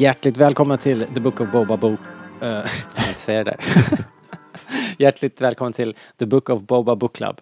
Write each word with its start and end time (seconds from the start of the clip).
Hjärtligt 0.00 0.36
välkomna 0.36 0.76
till 0.76 1.06
The 1.14 1.20
Book 1.20 1.40
of 1.40 1.52
Boba 1.52 1.76
Book... 1.76 2.00
Uh, 2.42 2.48
jag 2.48 2.64
kan 2.94 3.08
inte 3.08 3.20
säga 3.20 3.44
det 3.44 3.50
där. 3.50 3.98
Hjärtligt 4.98 5.40
välkommen 5.40 5.72
till 5.72 5.96
The 6.18 6.26
Book 6.26 6.48
of 6.48 6.62
Boba 6.62 6.96
Book 6.96 7.16
Club. 7.16 7.40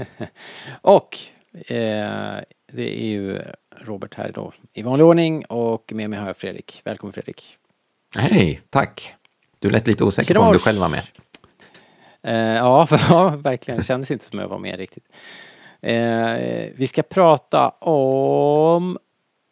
och 0.80 1.18
eh, 1.52 2.38
det 2.72 3.02
är 3.02 3.06
ju 3.06 3.42
Robert 3.76 4.14
här 4.14 4.32
då 4.34 4.52
i 4.72 4.82
vanlig 4.82 5.06
ordning 5.06 5.44
och 5.44 5.92
med 5.92 6.10
mig 6.10 6.18
har 6.18 6.26
jag 6.26 6.36
Fredrik. 6.36 6.80
Välkommen 6.84 7.12
Fredrik. 7.12 7.56
Hej, 8.16 8.60
tack. 8.70 9.14
Du 9.58 9.70
lät 9.70 9.86
lite 9.86 10.04
osäker 10.04 10.34
på 10.34 10.40
om 10.40 10.52
du 10.52 10.58
själv 10.58 10.78
var 10.80 10.88
med. 10.88 11.02
Eh, 12.22 12.56
ja, 12.56 12.86
ja, 12.90 13.28
verkligen. 13.28 13.78
Det 13.78 13.84
kändes 13.84 14.10
inte 14.10 14.24
som 14.24 14.38
jag 14.38 14.48
var 14.48 14.58
med 14.58 14.78
riktigt. 14.78 15.04
Eh, 15.80 16.34
vi 16.74 16.86
ska 16.86 17.02
prata 17.02 17.68
om 17.68 18.98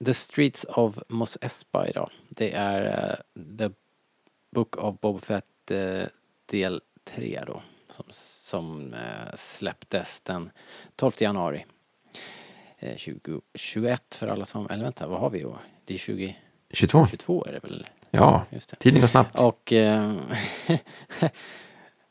The 0.04 0.14
Streets 0.14 0.64
of 0.64 0.98
Mos 1.08 1.38
Espa 1.40 1.88
idag. 1.88 2.10
Det 2.28 2.52
är 2.52 3.08
uh, 3.10 3.56
The 3.58 3.70
Book 4.50 4.76
of 4.76 5.00
Boba 5.00 5.20
Fett 5.20 5.44
uh, 5.70 6.04
del 6.46 6.80
3 7.04 7.42
då. 7.46 7.62
Som, 7.88 8.04
som 8.12 8.94
uh, 8.94 9.34
släpptes 9.36 10.20
den 10.20 10.50
12 10.96 11.12
januari. 11.18 11.64
2021 12.80 14.14
för 14.14 14.28
alla 14.28 14.46
som, 14.46 14.70
eller 14.70 14.84
vänta, 14.84 15.06
vad 15.06 15.20
har 15.20 15.30
vi 15.30 15.38
i 15.38 15.44
år? 15.44 15.58
Det 15.84 15.94
är 15.94 15.98
20... 15.98 16.36
22. 16.70 17.06
22 17.06 17.44
är 17.44 17.52
det 17.52 17.58
väl? 17.58 17.86
Ja, 18.10 18.44
Just 18.50 18.70
det. 18.70 18.76
tiden 18.76 19.00
går 19.00 19.08
snabbt. 19.08 19.40
Och, 19.40 19.72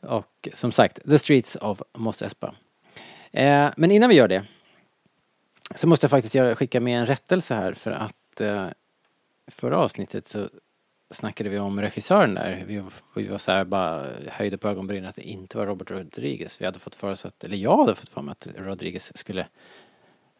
och 0.00 0.48
som 0.54 0.72
sagt, 0.72 0.98
The 1.08 1.18
Streets 1.18 1.56
of 1.56 1.82
Mos 1.94 2.22
Espa. 2.22 2.54
men 3.76 3.90
innan 3.90 4.08
vi 4.08 4.14
gör 4.14 4.28
det 4.28 4.44
så 5.74 5.86
måste 5.86 6.04
jag 6.04 6.10
faktiskt 6.10 6.34
göra, 6.34 6.56
skicka 6.56 6.80
med 6.80 6.98
en 6.98 7.06
rättelse 7.06 7.54
här 7.54 7.72
för 7.72 7.90
att 7.90 8.40
eh, 8.40 8.68
förra 9.46 9.78
avsnittet 9.78 10.28
så 10.28 10.48
snackade 11.10 11.50
vi 11.50 11.58
om 11.58 11.80
regissören 11.80 12.34
där. 12.34 12.64
Vi, 12.66 12.82
vi 13.16 13.26
var 13.26 13.38
så 13.38 13.52
här 13.52 13.64
bara 13.64 14.06
höjde 14.26 14.58
på 14.58 14.68
ögonbrynen 14.68 15.08
att 15.08 15.16
det 15.16 15.22
inte 15.22 15.58
var 15.58 15.66
Robert 15.66 15.90
Rodriguez. 15.90 16.60
Vi 16.60 16.64
hade 16.64 16.78
fått 16.78 16.94
för 16.94 17.10
oss 17.10 17.24
att, 17.24 17.44
eller 17.44 17.56
jag 17.56 17.76
hade 17.76 17.94
fått 17.94 18.08
för 18.08 18.22
mig 18.22 18.32
att 18.32 18.48
Rodriguez 18.56 19.18
skulle 19.18 19.46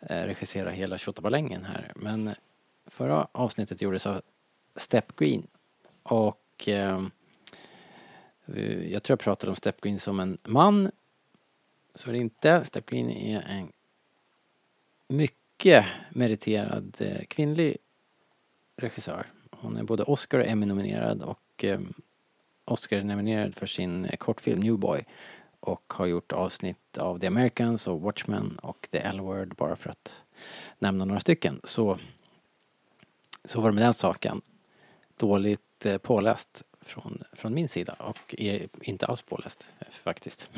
eh, 0.01 0.23
regissera 0.23 0.71
hela 0.71 0.99
Tjottabalängen 0.99 1.65
här. 1.65 1.93
Men 1.97 2.35
förra 2.87 3.29
avsnittet 3.33 3.83
gjordes 3.83 4.07
av 4.07 4.23
Step 4.77 5.17
Green 5.17 5.47
och 6.03 6.69
eh, 6.69 7.03
jag 8.91 9.03
tror 9.03 9.13
jag 9.13 9.19
pratade 9.19 9.51
om 9.51 9.57
Step 9.57 9.81
Green 9.81 9.99
som 9.99 10.21
en 10.21 10.39
man. 10.45 10.91
Så 11.95 12.09
är 12.09 12.13
det 12.13 12.19
inte. 12.19 12.65
Step 12.65 12.87
Green 12.87 13.11
är 13.11 13.41
en 13.41 13.73
mycket 15.09 15.87
meriterad 16.11 16.97
eh, 16.99 17.25
kvinnlig 17.25 17.77
regissör. 18.77 19.27
Hon 19.51 19.77
är 19.77 19.83
både 19.83 20.03
Oscar 20.03 20.39
och 20.39 20.47
Emmy-nominerad 20.47 21.23
och 21.23 21.65
eh, 21.65 21.81
Oscar-nominerad 22.65 23.55
för 23.55 23.67
sin 23.67 24.05
eh, 24.05 24.17
kortfilm 24.17 24.61
New 24.61 24.79
Boy 24.79 25.05
och 25.61 25.93
har 25.97 26.07
gjort 26.07 26.33
avsnitt 26.33 26.99
av 26.99 27.19
The 27.19 27.27
Americans 27.27 27.89
och 27.89 28.01
Watchmen 28.01 28.59
och 28.63 28.89
The 28.91 28.99
L-Word 28.99 29.55
bara 29.55 29.77
för 29.77 29.91
att 29.91 30.23
nämna 30.79 31.05
några 31.05 31.21
stycken. 31.21 31.61
Så, 31.65 31.99
så 33.45 33.61
var 33.61 33.69
det 33.71 33.75
med 33.75 33.85
den 33.85 33.95
saken. 33.95 34.43
Dåligt 35.17 35.87
eh, 35.87 35.99
påläst 35.99 36.63
från, 36.89 37.23
från 37.33 37.55
min 37.55 37.69
sida 37.69 37.97
och 37.99 38.35
är 38.39 38.69
inte 38.83 39.07
alls 39.07 39.23
påläst 39.23 39.73
faktiskt. 39.91 40.51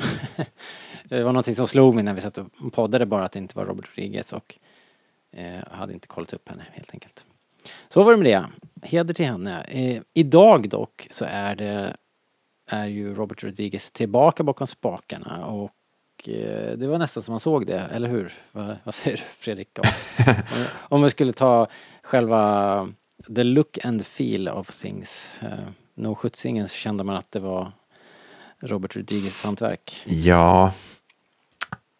det 1.03 1.23
var 1.23 1.33
någonting 1.33 1.55
som 1.55 1.67
slog 1.67 1.95
mig 1.95 2.03
när 2.03 2.13
vi 2.13 2.21
satt 2.21 2.37
och 2.37 2.73
poddade 2.73 3.05
bara 3.05 3.25
att 3.25 3.31
det 3.31 3.39
inte 3.39 3.57
var 3.57 3.65
Robert 3.65 3.85
Rodriguez 3.89 4.33
och 4.33 4.57
eh, 5.31 5.59
hade 5.71 5.93
inte 5.93 6.07
kollat 6.07 6.33
upp 6.33 6.49
henne 6.49 6.65
helt 6.71 6.93
enkelt. 6.93 7.25
Så 7.89 8.03
var 8.03 8.11
det 8.11 8.17
med 8.17 8.25
det. 8.25 8.45
Heder 8.87 9.13
till 9.13 9.25
henne. 9.25 9.61
Eh, 9.63 10.01
idag 10.13 10.69
dock 10.69 11.07
så 11.09 11.25
är 11.25 11.55
det 11.55 11.97
är 12.65 12.85
ju 12.85 13.13
Robert 13.15 13.43
Rodriguez 13.43 13.91
tillbaka 13.91 14.43
bakom 14.43 14.67
spakarna 14.67 15.45
och 15.45 16.29
eh, 16.29 16.77
det 16.77 16.87
var 16.87 16.97
nästan 16.97 17.23
som 17.23 17.31
man 17.31 17.39
såg 17.39 17.67
det, 17.67 17.79
eller 17.79 18.09
hur? 18.09 18.33
Vad, 18.51 18.77
vad 18.83 18.95
säger 18.95 19.17
du 19.17 19.23
Fredrik? 19.23 19.79
Om, 19.79 19.85
om 20.73 21.03
vi 21.03 21.09
skulle 21.09 21.33
ta 21.33 21.67
själva 22.01 22.93
the 23.35 23.43
look 23.43 23.85
and 23.85 24.05
feel 24.05 24.49
of 24.49 24.81
things. 24.81 25.33
No 26.01 26.15
Skjutsingen 26.15 26.67
så 26.67 26.75
kände 26.75 27.03
man 27.03 27.15
att 27.15 27.31
det 27.31 27.39
var 27.39 27.71
Robert 28.59 28.95
Rodriguez 28.95 29.41
hantverk. 29.41 30.03
Ja, 30.05 30.73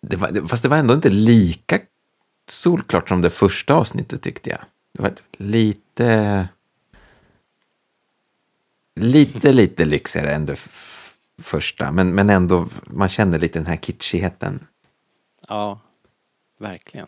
det 0.01 0.15
var, 0.15 0.47
fast 0.47 0.63
det 0.63 0.69
var 0.69 0.77
ändå 0.77 0.93
inte 0.93 1.09
lika 1.09 1.79
solklart 2.47 3.09
som 3.09 3.21
det 3.21 3.29
första 3.29 3.73
avsnittet 3.73 4.21
tyckte 4.21 4.49
jag. 4.49 4.59
Det 4.91 5.01
var 5.01 5.13
lite... 5.31 6.47
Lite, 8.95 9.53
lite 9.53 9.85
lyxigare 9.85 10.35
än 10.35 10.45
det 10.45 10.59
första, 11.37 11.91
men, 11.91 12.15
men 12.15 12.29
ändå, 12.29 12.67
man 12.85 13.09
känner 13.09 13.39
lite 13.39 13.59
den 13.59 13.65
här 13.65 13.75
kitschigheten. 13.75 14.67
Ja, 15.47 15.79
verkligen. 16.57 17.07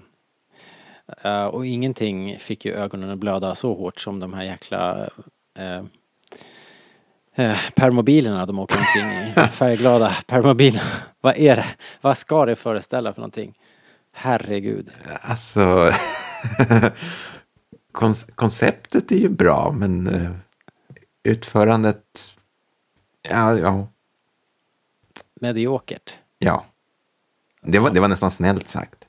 Uh, 1.25 1.45
och 1.45 1.65
ingenting 1.65 2.39
fick 2.39 2.65
ju 2.65 2.73
ögonen 2.73 3.09
att 3.09 3.17
blöda 3.17 3.55
så 3.55 3.73
hårt 3.73 3.99
som 3.99 4.19
de 4.19 4.33
här 4.33 4.43
jäkla 4.43 5.09
uh, 5.59 5.85
uh, 7.39 7.57
permobilerna 7.75 8.45
de 8.45 8.59
åker 8.59 8.77
omkring 8.77 9.05
i. 9.05 9.47
Färgglada 9.51 10.15
permobiler. 10.27 10.83
Vad 11.21 11.37
är 11.37 11.55
det? 11.55 11.65
Vad 12.01 12.17
ska 12.17 12.45
det 12.45 12.55
föreställa 12.55 13.13
för 13.13 13.21
någonting? 13.21 13.57
Herregud. 14.11 14.89
Alltså, 15.21 15.91
konceptet 18.35 19.11
är 19.11 19.17
ju 19.17 19.29
bra, 19.29 19.71
men 19.71 20.07
uh, 20.07 20.31
utförandet, 21.23 22.33
ja, 23.21 23.57
ja. 23.57 23.87
Mediokert. 25.41 26.15
Ja. 26.39 26.65
Det 27.61 27.79
var, 27.79 27.89
det 27.89 27.99
var 27.99 28.07
nästan 28.07 28.31
snällt 28.31 28.67
sagt. 28.67 29.07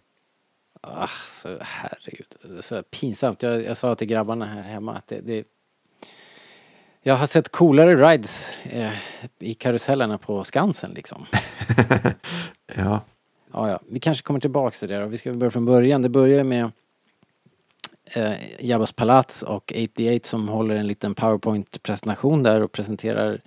Ah, 0.80 1.08
så 1.30 1.58
herregud, 1.60 2.36
så 2.60 2.82
pinsamt. 2.82 3.42
Jag, 3.42 3.64
jag 3.64 3.76
sa 3.76 3.94
till 3.94 4.06
grabbarna 4.06 4.46
här 4.46 4.62
hemma 4.62 4.96
att 4.96 5.06
det, 5.06 5.20
det 5.20 5.44
jag 7.06 7.14
har 7.14 7.26
sett 7.26 7.48
coolare 7.48 8.10
rides 8.10 8.52
eh, 8.64 8.92
i 9.38 9.54
karusellerna 9.54 10.18
på 10.18 10.44
Skansen 10.44 10.90
liksom. 10.90 11.26
ja. 12.76 13.00
Ja, 13.52 13.70
ja. 13.70 13.80
Vi 13.88 14.00
kanske 14.00 14.22
kommer 14.22 14.40
tillbaks 14.40 14.80
till 14.80 14.88
det 14.88 15.00
då. 15.00 15.06
Vi 15.06 15.18
ska 15.18 15.32
börja 15.32 15.50
från 15.50 15.64
början. 15.64 16.02
Det 16.02 16.08
börjar 16.08 16.44
med 16.44 16.70
eh, 18.04 18.64
Jabbas 18.66 18.92
palats 18.92 19.42
och 19.42 19.72
88 19.92 20.28
som 20.28 20.48
håller 20.48 20.74
en 20.74 20.86
liten 20.86 21.14
powerpoint-presentation 21.14 22.42
där 22.42 22.60
och 22.60 22.72
presenterar 22.72 23.40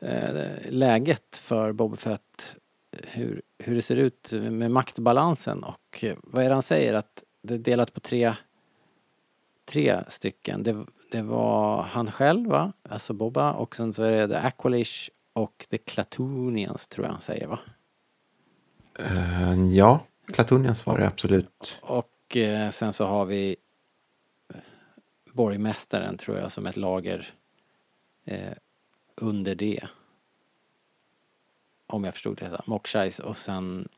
eh, 0.00 0.50
läget 0.68 1.36
för 1.36 1.72
Boba 1.72 1.96
Fett. 1.96 2.56
Hur, 3.02 3.42
hur 3.58 3.74
det 3.74 3.82
ser 3.82 3.96
ut 3.96 4.32
med 4.32 4.70
maktbalansen 4.70 5.64
och 5.64 6.04
eh, 6.04 6.16
vad 6.22 6.44
är 6.44 6.48
det 6.48 6.54
han 6.54 6.62
säger? 6.62 6.94
Att 6.94 7.22
det 7.42 7.54
är 7.54 7.58
delat 7.58 7.94
på 7.94 8.00
tre, 8.00 8.34
tre 9.64 10.04
stycken. 10.08 10.62
Det, 10.62 10.84
det 11.14 11.22
var 11.22 11.82
han 11.82 12.10
själv 12.10 12.50
va? 12.50 12.72
Alltså 12.88 13.12
Boba 13.12 13.52
och 13.52 13.76
sen 13.76 13.92
så 13.92 14.02
är 14.02 14.12
det 14.12 14.28
The 14.28 14.46
Aqualish 14.46 15.10
och 15.32 15.66
The 15.70 15.78
Clatonians 15.78 16.86
tror 16.86 17.06
jag 17.06 17.12
han 17.12 17.22
säger 17.22 17.46
va? 17.46 17.58
Uh, 19.00 19.74
ja, 19.74 20.06
Clatonians 20.26 20.86
var 20.86 20.98
det 20.98 21.06
absolut. 21.06 21.78
Och 21.82 22.36
uh, 22.36 22.70
sen 22.70 22.92
så 22.92 23.06
har 23.06 23.24
vi 23.24 23.56
borgmästaren 25.32 26.16
tror 26.16 26.38
jag 26.38 26.52
som 26.52 26.66
ett 26.66 26.76
lager 26.76 27.34
uh, 28.30 28.52
under 29.14 29.54
det. 29.54 29.88
Om 31.86 32.04
jag 32.04 32.14
förstod 32.14 32.36
det 32.36 32.50
rätt. 32.50 32.66
Mokshais 32.66 33.18
och 33.18 33.36
sen 33.36 33.88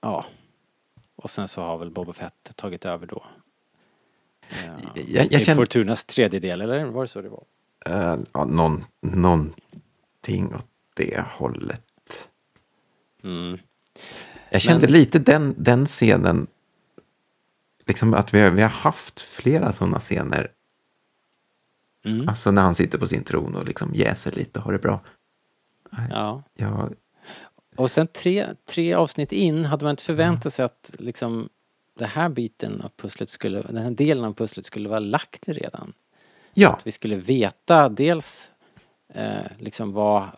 ja. 0.00 0.26
Och 1.18 1.30
sen 1.30 1.48
så 1.48 1.62
har 1.62 1.78
väl 1.78 1.90
Boba 1.90 2.12
Fett 2.12 2.52
tagit 2.56 2.84
över 2.84 3.06
då. 3.06 3.24
Ja, 4.66 4.78
jag, 4.94 5.32
jag 5.32 5.42
känner... 5.42 5.56
Fortunas 5.56 6.04
tredjedel 6.04 6.60
eller 6.60 6.84
var 6.84 7.02
det 7.02 7.08
så 7.08 7.22
det 7.22 7.28
var? 7.28 7.44
Uh, 7.88 8.20
ja, 8.32 8.44
någon, 8.44 8.84
någon 9.00 9.54
någonting 10.28 10.54
åt 10.54 10.66
det 10.94 11.24
hållet. 11.30 12.28
Mm. 13.22 13.58
Jag 14.50 14.60
kände 14.60 14.86
Men... 14.86 14.92
lite 14.92 15.18
den, 15.18 15.54
den 15.58 15.86
scenen, 15.86 16.46
liksom 17.86 18.14
att 18.14 18.34
vi 18.34 18.50
vi 18.50 18.62
har 18.62 18.68
haft 18.68 19.20
flera 19.20 19.72
sådana 19.72 19.98
scener. 19.98 20.52
Mm. 22.04 22.28
Alltså 22.28 22.50
när 22.50 22.62
han 22.62 22.74
sitter 22.74 22.98
på 22.98 23.06
sin 23.06 23.24
tron 23.24 23.56
och 23.56 23.64
liksom 23.64 23.94
jäser 23.94 24.32
lite 24.32 24.58
och 24.58 24.64
har 24.64 24.72
det 24.72 24.78
bra. 24.78 25.00
Ja. 26.10 26.42
Jag... 26.54 26.94
Och 27.78 27.90
sen 27.90 28.06
tre, 28.06 28.46
tre 28.66 28.94
avsnitt 28.94 29.32
in 29.32 29.64
hade 29.64 29.84
man 29.84 29.90
inte 29.90 30.02
förväntat 30.02 30.54
sig 30.54 30.64
att 30.64 30.90
liksom 30.98 31.48
den 31.98 32.08
här 32.08 32.28
biten 32.28 32.80
av 32.80 32.90
pusslet 32.96 33.30
skulle, 33.30 33.62
den 33.62 33.76
här 33.76 33.90
delen 33.90 34.24
av 34.24 34.34
pusslet 34.34 34.66
skulle 34.66 34.88
vara 34.88 35.00
lagt 35.00 35.48
redan. 35.48 35.92
Ja. 36.54 36.68
Att 36.72 36.86
vi 36.86 36.92
skulle 36.92 37.16
veta 37.16 37.88
dels 37.88 38.50
eh, 39.14 39.42
liksom 39.58 39.92
vad, 39.92 40.28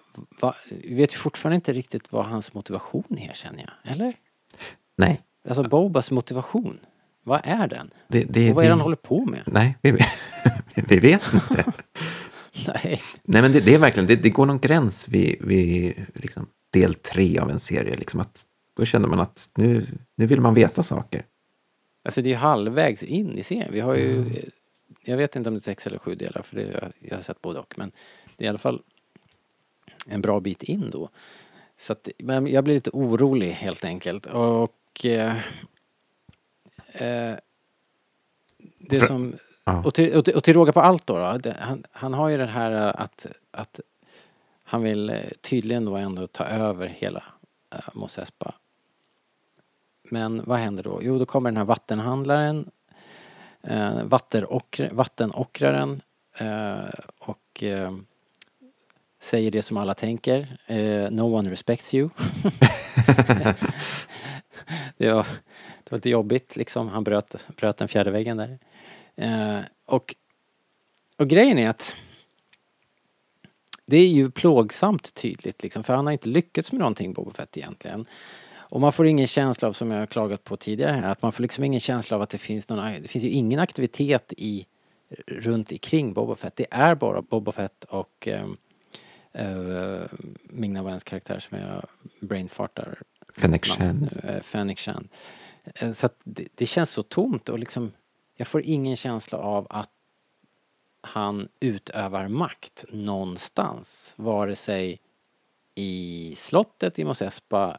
vad, 0.41 0.55
vi 0.69 0.95
vet 0.95 1.15
ju 1.15 1.17
fortfarande 1.17 1.55
inte 1.55 1.73
riktigt 1.73 2.13
vad 2.13 2.25
hans 2.25 2.55
motivation 2.55 3.19
är 3.19 3.33
känner 3.33 3.61
jag, 3.61 3.93
eller? 3.93 4.15
Nej. 4.97 5.21
Alltså 5.49 5.63
Bobas 5.63 6.11
motivation. 6.11 6.81
Vad 7.23 7.41
är 7.45 7.69
den? 7.69 7.91
Det, 8.09 8.25
det, 8.25 8.51
och 8.51 8.57
vad 8.57 8.65
är 8.65 8.69
det 8.69 8.75
han 8.75 8.81
håller 8.81 8.97
på 8.97 9.25
med? 9.25 9.43
Nej, 9.47 9.79
vi, 9.83 9.93
vi 10.75 10.99
vet 10.99 11.35
inte. 11.35 11.73
nej. 12.67 13.03
Nej, 13.23 13.43
men 13.43 13.53
det, 13.53 13.61
det 13.61 13.75
är 13.75 13.79
verkligen, 13.79 14.07
det, 14.07 14.17
det, 14.17 14.31
går 14.31 14.47
någon 14.47 14.59
gräns 14.59 15.09
vid, 15.09 15.37
vid 15.41 16.07
liksom, 16.15 16.47
del 16.71 16.95
tre 16.95 17.39
av 17.39 17.51
en 17.51 17.61
serie. 17.61 17.97
Liksom 17.97 18.21
att, 18.21 18.47
då 18.77 18.85
känner 18.85 19.09
man 19.09 19.21
att 19.21 19.51
nu, 19.55 19.87
nu 20.15 20.27
vill 20.27 20.41
man 20.41 20.55
veta 20.55 20.83
saker. 20.83 21.27
Alltså 22.03 22.23
det 22.23 22.29
är 22.29 22.31
ju 22.31 22.37
halvvägs 22.37 23.03
in 23.03 23.39
i 23.39 23.43
serien. 23.43 23.73
Vi 23.73 23.81
har 23.81 23.95
ju, 23.95 24.17
mm. 24.17 24.33
jag 25.05 25.17
vet 25.17 25.37
inte 25.37 25.49
om 25.49 25.55
det 25.55 25.59
är 25.59 25.61
sex 25.61 25.87
eller 25.87 25.99
sju 25.99 26.15
delar 26.15 26.43
för 26.43 26.57
det, 26.57 26.93
jag 27.01 27.17
har 27.17 27.23
sett 27.23 27.43
både 27.43 27.59
och. 27.59 27.75
Men 27.77 27.93
det 28.37 28.45
är 28.45 28.47
i 28.47 28.49
alla 28.49 28.59
fall 28.59 28.83
en 30.07 30.23
bra 30.23 30.41
bit 30.41 30.63
in 30.63 30.91
då. 30.91 31.09
Så 31.79 31.93
att, 31.93 32.09
men 32.19 32.47
jag 32.47 32.65
blir 32.65 32.75
lite 32.75 32.91
orolig 32.91 33.51
helt 33.51 33.85
enkelt. 33.85 34.27
Och 34.27 35.05
eh, 35.05 35.37
eh, 36.93 37.35
det 38.79 39.07
som, 39.07 39.35
och, 39.85 39.95
till, 39.95 40.15
och, 40.15 40.25
till, 40.25 40.35
och 40.35 40.45
till 40.45 40.55
råga 40.55 40.73
på 40.73 40.81
allt 40.81 41.07
då, 41.07 41.19
då 41.19 41.39
det, 41.39 41.57
han, 41.61 41.85
han 41.93 42.15
har 42.15 42.29
ju 42.29 42.37
det 42.37 42.47
här 42.47 42.73
att, 42.73 43.27
att 43.51 43.81
han 44.71 44.83
vill 44.83 45.11
eh, 45.11 45.21
tydligen 45.41 45.85
då 45.85 45.97
ändå 45.97 46.27
ta 46.27 46.45
över 46.45 46.87
hela 46.87 47.25
eh, 47.73 47.79
äh, 47.79 47.85
Mosespa. 47.93 48.55
Men 50.03 50.43
vad 50.45 50.59
händer 50.59 50.83
då? 50.83 51.01
Jo, 51.03 51.19
då 51.19 51.27
kommer 51.27 51.51
den 51.51 51.57
här 51.57 51.65
vattenhandlaren, 51.65 52.71
äh, 53.63 54.03
vattenockraren 54.93 56.01
äh, 56.37 56.85
och 57.19 57.63
äh, 57.63 57.97
säger 59.21 59.51
det 59.51 59.63
som 59.63 59.77
alla 59.77 59.95
tänker. 59.95 60.59
No 61.11 61.23
one 61.23 61.51
respects 61.51 61.95
you. 61.95 62.09
det, 64.97 65.13
var, 65.13 65.27
det 65.85 65.91
var 65.91 65.99
lite 65.99 66.11
jobbigt 66.11 66.57
liksom. 66.57 66.89
Han 66.89 67.05
bröt, 67.05 67.49
bröt 67.57 67.77
den 67.77 67.89
fjärde 67.89 68.11
väggen 68.11 68.37
där. 68.37 68.59
Och, 69.87 70.15
och 71.17 71.29
grejen 71.29 71.59
är 71.59 71.69
att 71.69 71.95
det 73.91 73.97
är 73.97 74.09
ju 74.09 74.31
plågsamt 74.31 75.15
tydligt 75.15 75.63
liksom, 75.63 75.85
för 75.85 75.95
han 75.95 76.07
har 76.07 76.13
inte 76.13 76.29
lyckats 76.29 76.73
med 76.73 76.79
någonting 76.79 77.13
Boba 77.13 77.31
Fett 77.31 77.57
egentligen. 77.57 78.07
Och 78.53 78.81
man 78.81 78.93
får 78.93 79.07
ingen 79.07 79.27
känsla 79.27 79.69
av, 79.69 79.73
som 79.73 79.91
jag 79.91 79.99
har 79.99 80.07
klagat 80.07 80.45
på 80.45 80.57
tidigare 80.57 80.93
här, 80.93 81.11
att 81.11 81.23
man 81.23 81.33
får 81.33 81.43
liksom 81.43 81.65
ingen 81.65 81.81
känsla 81.81 82.17
av 82.17 82.23
att 82.23 82.31
det 82.31 82.39
finns 82.39 82.69
någon, 82.69 83.03
det 83.03 83.09
finns 83.09 83.25
ju 83.25 83.29
ingen 83.29 83.61
aktivitet 83.61 84.33
i, 84.37 84.67
runt 85.27 85.73
omkring 85.73 86.13
Boba 86.13 86.35
Fett. 86.35 86.57
Det 86.57 86.67
är 86.71 86.95
bara 86.95 87.23
Boba 87.23 87.53
Fett 87.53 87.85
och 87.85 88.29
um, 88.29 88.57
uh, 89.39 90.03
Ming-Na 90.43 90.83
Wens 90.85 91.05
karaktär 91.05 91.39
som 91.39 91.59
jag 91.59 91.85
brainfartar. 92.21 93.03
Fennec 93.37 93.65
Shand. 93.65 94.25
Uh, 94.25 94.41
Fennec 94.41 94.79
Shand. 94.79 95.09
Uh, 95.83 95.93
så 95.93 96.07
att 96.07 96.21
det, 96.25 96.49
det, 96.55 96.67
känns 96.67 96.91
så 96.91 97.03
tomt 97.03 97.49
och 97.49 97.59
liksom 97.59 97.93
jag 98.37 98.47
får 98.47 98.63
ingen 98.63 98.97
känsla 98.97 99.39
av 99.39 99.67
att 99.71 99.91
han 101.01 101.49
utövar 101.61 102.29
makt 102.29 102.85
någonstans. 102.89 104.13
Vare 104.17 104.57
sig 104.57 105.01
i 105.75 106.35
slottet 106.37 106.99
i 106.99 107.05
Mos 107.05 107.23
Espa 107.23 107.79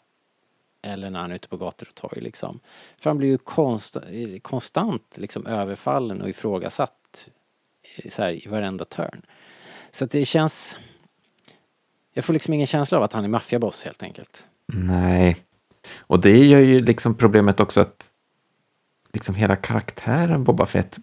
eller 0.82 1.10
när 1.10 1.20
han 1.20 1.32
är 1.32 1.36
ute 1.36 1.48
på 1.48 1.58
gator 1.58 1.88
och 1.88 1.96
torg 1.96 2.22
liksom. 2.22 2.60
För 2.98 3.10
han 3.10 3.18
blir 3.18 3.28
ju 3.28 3.38
konst, 3.38 3.98
konstant 4.42 5.18
liksom 5.18 5.46
överfallen 5.46 6.22
och 6.22 6.30
ifrågasatt 6.30 7.30
eh, 7.96 8.10
så 8.10 8.22
här, 8.22 8.46
i 8.46 8.50
varenda 8.50 8.86
turn. 8.86 9.22
Så 9.92 10.06
att 10.06 10.12
det 10.12 10.26
känns 10.26 10.78
jag 12.14 12.26
får 12.26 12.34
liksom 12.34 12.54
ingen 12.54 12.68
känsla 12.68 12.98
av 12.98 13.04
att 13.04 13.14
han 13.14 13.24
är 13.24 13.28
maffiaboss 13.28 13.84
helt 13.84 14.04
enkelt. 14.04 14.46
Nej. 14.74 15.38
Och 15.98 16.20
det 16.20 16.46
gör 16.46 16.60
ju 16.60 16.80
liksom 16.80 17.16
problemet 17.16 17.60
också 17.60 17.82
att 17.82 18.12
liksom 19.14 19.36
hela 19.36 19.56
karaktären 19.56 20.44
Boba 20.44 20.66
Fett 20.66 20.98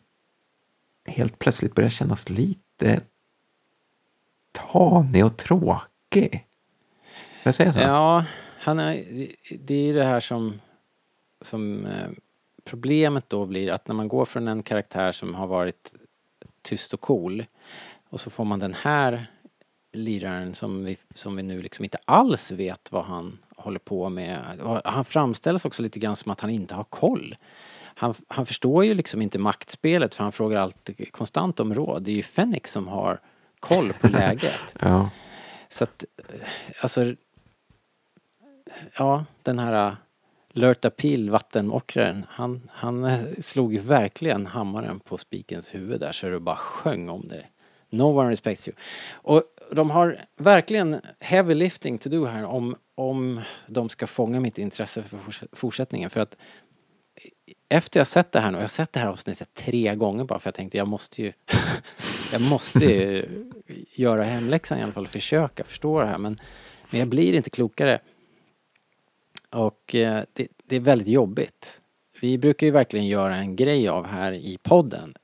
helt 1.08 1.38
plötsligt 1.38 1.74
börjar 1.74 1.90
kännas 1.90 2.30
lite 2.30 3.00
tanig 4.52 5.24
och 5.24 5.36
tråkig. 5.36 6.46
Får 7.42 7.42
jag 7.42 7.54
säga 7.54 7.72
så? 7.72 7.78
Ja, 7.78 8.24
han 8.60 8.78
är, 8.78 9.04
det 9.58 9.74
är 9.74 9.94
det 9.94 10.04
här 10.04 10.20
som, 10.20 10.60
som 11.40 11.86
eh, 11.86 12.08
problemet 12.64 13.30
då 13.30 13.46
blir 13.46 13.70
att 13.70 13.88
när 13.88 13.94
man 13.94 14.08
går 14.08 14.24
från 14.24 14.48
en 14.48 14.62
karaktär 14.62 15.12
som 15.12 15.34
har 15.34 15.46
varit 15.46 15.94
tyst 16.62 16.94
och 16.94 17.00
cool 17.00 17.44
och 18.10 18.20
så 18.20 18.30
får 18.30 18.44
man 18.44 18.58
den 18.58 18.74
här 18.74 19.26
liraren 19.92 20.54
som 20.54 20.84
vi, 20.84 20.96
som 21.14 21.36
vi 21.36 21.42
nu 21.42 21.62
liksom 21.62 21.84
inte 21.84 21.98
alls 22.04 22.50
vet 22.50 22.92
vad 22.92 23.04
han 23.04 23.38
håller 23.56 23.78
på 23.78 24.08
med. 24.08 24.38
Han 24.84 25.04
framställs 25.04 25.64
också 25.64 25.82
lite 25.82 25.98
grann 25.98 26.16
som 26.16 26.32
att 26.32 26.40
han 26.40 26.50
inte 26.50 26.74
har 26.74 26.84
koll. 26.84 27.36
Han, 27.98 28.14
han 28.28 28.46
förstår 28.46 28.84
ju 28.84 28.94
liksom 28.94 29.22
inte 29.22 29.38
maktspelet 29.38 30.14
för 30.14 30.22
han 30.22 30.32
frågar 30.32 30.60
alltid 30.60 31.12
konstant 31.12 31.60
om 31.60 31.74
råd. 31.74 32.02
Det 32.02 32.10
är 32.10 32.16
ju 32.16 32.22
Fenix 32.22 32.72
som 32.72 32.88
har 32.88 33.20
koll 33.60 33.92
på 33.92 34.08
läget. 34.12 34.76
ja. 34.80 35.10
Så 35.68 35.84
att, 35.84 36.04
alltså, 36.80 37.14
ja, 38.96 39.24
den 39.42 39.58
här 39.58 39.96
Lurta 40.52 40.90
Pil, 40.90 41.30
vattenmockraren, 41.30 42.26
han, 42.28 42.70
han 42.72 43.18
slog 43.40 43.72
ju 43.72 43.78
verkligen 43.78 44.46
hammaren 44.46 45.00
på 45.00 45.18
spikens 45.18 45.74
huvud 45.74 46.00
där 46.00 46.12
så 46.12 46.26
det 46.28 46.40
bara 46.40 46.56
sjöng 46.56 47.08
om 47.08 47.28
det. 47.28 47.44
No 47.90 48.02
one 48.02 48.30
respects 48.30 48.68
you. 48.68 48.76
Och 49.12 49.42
de 49.72 49.90
har 49.90 50.20
verkligen 50.36 51.00
heavy 51.20 51.54
lifting 51.54 51.98
to 51.98 52.08
do 52.08 52.24
här 52.24 52.44
om, 52.44 52.76
om 52.94 53.40
de 53.66 53.88
ska 53.88 54.06
fånga 54.06 54.40
mitt 54.40 54.58
intresse 54.58 55.02
för 55.02 55.18
fortsättningen. 55.52 56.10
För 56.10 56.20
att 56.20 56.36
efter 57.68 58.00
jag 58.00 58.06
sett 58.06 58.32
det 58.32 58.40
här 58.40 58.50
nu, 58.50 58.56
jag 58.58 58.62
har 58.62 58.68
sett 58.68 58.92
det 58.92 59.00
här 59.00 59.08
avsnittet 59.08 59.54
tre 59.54 59.94
gånger 59.94 60.24
bara 60.24 60.38
för 60.38 60.48
jag 60.48 60.54
tänkte 60.54 60.78
jag 60.78 60.88
måste 60.88 61.22
ju 61.22 61.32
jag 62.32 62.40
måste 62.40 62.84
ju... 62.84 63.44
göra 63.94 64.24
hemläxan 64.24 64.78
i 64.78 64.82
alla 64.82 64.92
fall 64.92 65.04
och 65.04 65.10
försöka 65.10 65.64
förstå 65.64 66.00
det 66.00 66.06
här 66.06 66.18
men, 66.18 66.38
men 66.90 67.00
jag 67.00 67.08
blir 67.08 67.34
inte 67.34 67.50
klokare. 67.50 68.00
Och 69.50 69.94
eh, 69.94 70.24
det, 70.32 70.48
det 70.64 70.76
är 70.76 70.80
väldigt 70.80 71.08
jobbigt. 71.08 71.80
Vi 72.20 72.38
brukar 72.38 72.66
ju 72.66 72.70
verkligen 72.70 73.06
göra 73.06 73.36
en 73.36 73.56
grej 73.56 73.88
av 73.88 74.06
här 74.06 74.32
i 74.32 74.58
podden 74.62 75.14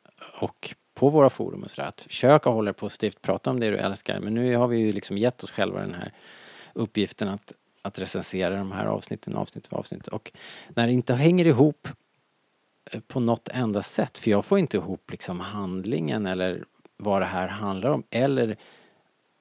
och 0.40 0.74
på 0.94 1.08
våra 1.08 1.30
forum 1.30 1.62
och 1.62 1.70
sådär 1.70 1.88
att 1.88 2.00
försöka 2.00 2.50
hålla 2.50 2.70
det 2.70 2.78
positivt, 2.78 3.22
prata 3.22 3.50
om 3.50 3.60
det 3.60 3.70
du 3.70 3.76
älskar. 3.76 4.20
Men 4.20 4.34
nu 4.34 4.56
har 4.56 4.68
vi 4.68 4.78
ju 4.78 4.92
liksom 4.92 5.18
gett 5.18 5.42
oss 5.42 5.50
själva 5.50 5.80
den 5.80 5.94
här 5.94 6.12
uppgiften 6.72 7.28
att, 7.28 7.52
att 7.82 7.98
recensera 7.98 8.56
de 8.56 8.72
här 8.72 8.86
avsnitten 8.86 9.34
avsnitt 9.34 9.66
för 9.66 9.76
avsnitt. 9.76 10.08
Och 10.08 10.32
när 10.68 10.86
det 10.86 10.92
inte 10.92 11.14
hänger 11.14 11.44
ihop 11.44 11.88
Eh, 12.90 13.00
på 13.00 13.20
något 13.20 13.48
enda 13.48 13.82
sätt, 13.82 14.18
för 14.18 14.30
jag 14.30 14.44
får 14.44 14.58
inte 14.58 14.76
ihop 14.76 15.10
liksom 15.10 15.40
handlingen 15.40 16.26
eller 16.26 16.64
vad 16.96 17.22
det 17.22 17.26
här 17.26 17.48
handlar 17.48 17.90
om, 17.90 18.04
eller 18.10 18.56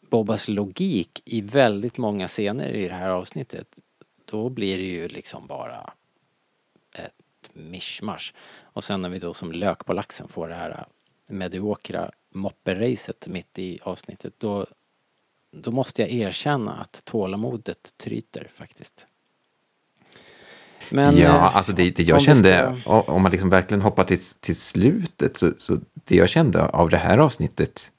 Bobbas 0.10 0.48
logik 0.48 1.22
i 1.26 1.42
väldigt 1.42 1.98
många 1.98 2.28
scener 2.28 2.70
i 2.70 2.88
det 2.88 2.94
här 2.94 3.10
avsnittet, 3.10 3.68
då 4.26 4.50
blir 4.50 4.78
det 4.78 4.84
ju 4.84 5.08
liksom 5.08 5.48
bara 5.48 5.94
ett 6.92 7.50
mischmasch. 7.54 8.34
Och 8.62 8.84
sen 8.84 9.02
när 9.02 9.10
vi 9.10 9.20
då 9.20 9.34
som 9.34 9.52
lök 9.52 9.86
på 9.86 9.94
laxen 9.94 10.28
får 10.28 10.48
det 10.48 10.56
här 10.56 10.70
eh, 10.70 10.86
mediokra 11.34 12.12
mopperacet 12.30 13.28
mitt 13.28 13.60
i 13.60 13.80
avsnittet 13.84 14.34
då, 14.38 14.66
då 15.52 15.72
måste 15.72 16.02
jag 16.02 16.12
erkänna 16.12 16.74
att 16.74 17.06
tålamodet 17.06 17.98
tryter 17.98 18.48
faktiskt. 18.54 19.08
Men, 20.90 21.18
ja, 21.18 21.36
eh, 21.36 21.56
alltså 21.56 21.72
det, 21.72 21.92
det 21.92 22.04
jag 22.04 22.22
kände, 22.22 22.82
ska... 22.82 23.02
om 23.02 23.22
man 23.22 23.32
liksom 23.32 23.50
verkligen 23.50 23.82
hoppar 23.82 24.04
till, 24.04 24.20
till 24.40 24.56
slutet, 24.56 25.38
så, 25.38 25.52
så 25.58 25.80
det 25.94 26.16
jag 26.16 26.30
kände 26.30 26.66
av 26.66 26.90
det 26.90 26.98
här 26.98 27.18
avsnittet, 27.18 27.92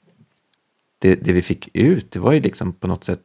det, 0.99 1.15
det 1.15 1.33
vi 1.33 1.41
fick 1.41 1.69
ut, 1.73 2.11
det 2.11 2.19
var 2.19 2.31
ju 2.31 2.39
liksom 2.39 2.73
på 2.73 2.87
något 2.87 3.03
sätt 3.03 3.21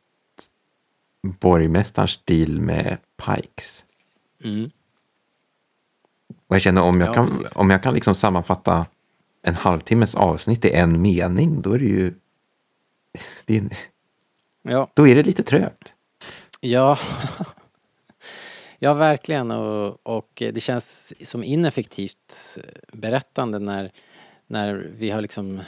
borgmästarens 1.22 2.10
stil 2.10 2.60
med 2.60 2.96
Pikes. 3.16 3.84
Mm. 4.44 4.70
Och 6.46 6.56
jag 6.56 6.62
känner 6.62 6.82
om 6.82 7.00
jag 7.00 7.08
ja, 7.08 7.14
kan, 7.14 7.46
om 7.54 7.70
jag 7.70 7.82
kan 7.82 7.94
liksom 7.94 8.14
sammanfatta 8.14 8.86
en 9.42 9.54
halvtimmes 9.54 10.14
avsnitt 10.14 10.64
i 10.64 10.70
en 10.70 11.02
mening, 11.02 11.62
då 11.62 11.72
är 11.72 11.78
det 11.78 11.84
ju... 11.84 12.14
Det 13.44 13.56
är, 13.56 13.64
ja. 14.62 14.90
Då 14.94 15.08
är 15.08 15.14
det 15.14 15.22
lite 15.22 15.42
trögt. 15.42 15.94
Ja 16.60 16.98
ja, 18.80 18.94
verkligen. 18.94 19.50
Och, 19.50 20.06
och 20.06 20.30
det 20.34 20.60
känns 20.62 21.12
som 21.30 21.44
ineffektivt 21.44 22.58
berättande 22.92 23.58
när, 23.58 23.90
när 24.46 24.74
vi 24.74 25.10
har 25.10 25.20
liksom... 25.20 25.60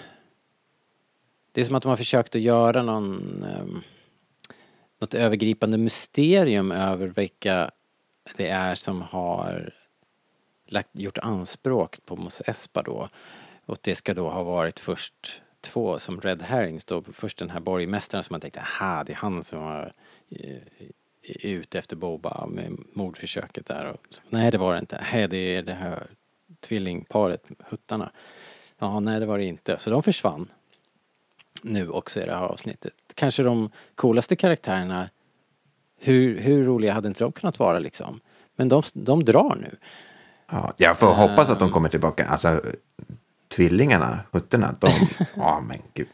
Det 1.52 1.61
är 1.61 1.64
som 1.64 1.75
att 1.75 1.83
de 1.83 1.88
har 1.88 1.97
försökt 1.97 2.37
att 2.37 2.42
göra 2.42 2.83
någon... 2.83 3.45
Um, 3.61 3.83
något 4.99 5.14
övergripande 5.14 5.78
mysterium 5.78 6.73
över 6.73 7.07
vilka 7.07 7.71
det 8.37 8.49
är 8.49 8.75
som 8.75 9.02
har 9.02 9.75
lagt, 10.66 10.99
gjort 10.99 11.19
anspråk 11.19 11.99
på 12.07 12.16
Mos 12.16 12.42
Espa 12.47 12.83
då. 12.83 13.09
Och 13.66 13.78
det 13.81 13.95
ska 13.95 14.14
då 14.14 14.28
ha 14.28 14.42
varit 14.42 14.81
först 14.81 15.42
två 15.61 15.99
som 15.99 16.21
Red 16.21 16.42
Herrings 16.42 16.85
då. 16.85 17.02
Först 17.02 17.38
den 17.38 17.50
här 17.50 17.61
borgmästaren 17.61 18.25
som 18.25 18.35
man 18.35 18.40
tänkte, 18.40 18.61
aha, 18.61 19.04
det 19.04 19.12
är 19.12 19.16
han 19.16 19.45
som 19.45 19.59
har 19.59 19.92
eh, 20.31 20.57
eh, 21.23 21.50
ute 21.52 21.79
efter 21.79 21.97
Boba 21.97 22.47
med 22.47 22.79
mordförsöket 22.93 23.67
där. 23.67 23.85
Och, 23.85 24.00
nej, 24.29 24.50
det 24.50 24.59
var 24.59 24.73
det 24.73 24.79
inte. 24.79 25.05
Nej, 25.12 25.29
det 25.29 25.57
är 25.57 25.62
det 25.62 25.75
här 25.75 26.07
tvillingparet, 26.61 27.45
huttarna. 27.69 28.11
Ja, 28.79 29.00
nej 29.00 29.21
det 29.21 29.26
var 29.26 29.38
det 29.38 29.45
inte. 29.45 29.79
Så 29.79 29.91
de 29.91 30.02
försvann. 30.02 30.49
Nu 31.62 31.88
också 31.88 32.21
i 32.21 32.26
det 32.26 32.35
här 32.35 32.43
avsnittet. 32.43 32.95
Kanske 33.14 33.43
de 33.43 33.71
coolaste 33.95 34.37
karaktärerna. 34.37 35.11
Hur, 36.00 36.38
hur 36.38 36.64
roliga 36.64 36.93
hade 36.93 37.09
inte 37.09 37.25
de 37.25 37.33
kunnat 37.33 37.59
vara 37.59 37.79
liksom? 37.79 38.21
Men 38.57 38.69
de, 38.69 38.83
de 38.95 39.25
drar 39.25 39.59
nu. 39.61 39.76
Ja, 40.50 40.73
jag 40.76 40.99
får 40.99 41.07
uh, 41.07 41.14
hoppas 41.14 41.50
att 41.50 41.59
de 41.59 41.71
kommer 41.71 41.88
tillbaka. 41.88 42.26
Alltså 42.26 42.61
tvillingarna, 43.49 44.21
hutterna, 44.31 44.75
de, 44.81 44.88
ja 45.37 45.59
oh, 45.59 45.64
men 45.64 45.79
gud. 45.95 46.09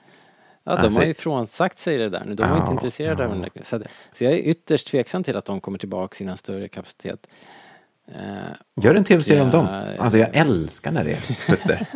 Ja, 0.68 0.76
de 0.76 0.82
alltså, 0.82 1.00
har 1.00 1.06
ju 1.06 1.14
frånsagt 1.14 1.78
sig 1.78 1.98
det 1.98 2.08
där 2.08 2.24
nu. 2.26 2.34
De 2.34 2.42
var 2.42 2.56
ja, 2.56 2.60
inte 2.60 2.72
intresserade 2.72 3.22
ja. 3.22 3.28
av 3.28 3.40
det. 3.54 3.64
Så, 3.64 3.80
så 4.12 4.24
jag 4.24 4.32
är 4.32 4.38
ytterst 4.38 4.86
tveksam 4.86 5.24
till 5.24 5.36
att 5.36 5.44
de 5.44 5.60
kommer 5.60 5.78
tillbaka 5.78 6.24
i 6.24 6.26
någon 6.26 6.36
större 6.36 6.68
kapacitet. 6.68 7.26
Uh, 8.08 8.84
Gör 8.84 8.94
en 8.94 9.04
tv-serie 9.04 9.42
om 9.42 9.50
dem. 9.50 9.66
Alltså 9.98 10.18
jag 10.18 10.28
älskar 10.32 10.92
när 10.92 11.04
det 11.04 11.10
är 11.10 11.50
hutter. 11.50 11.86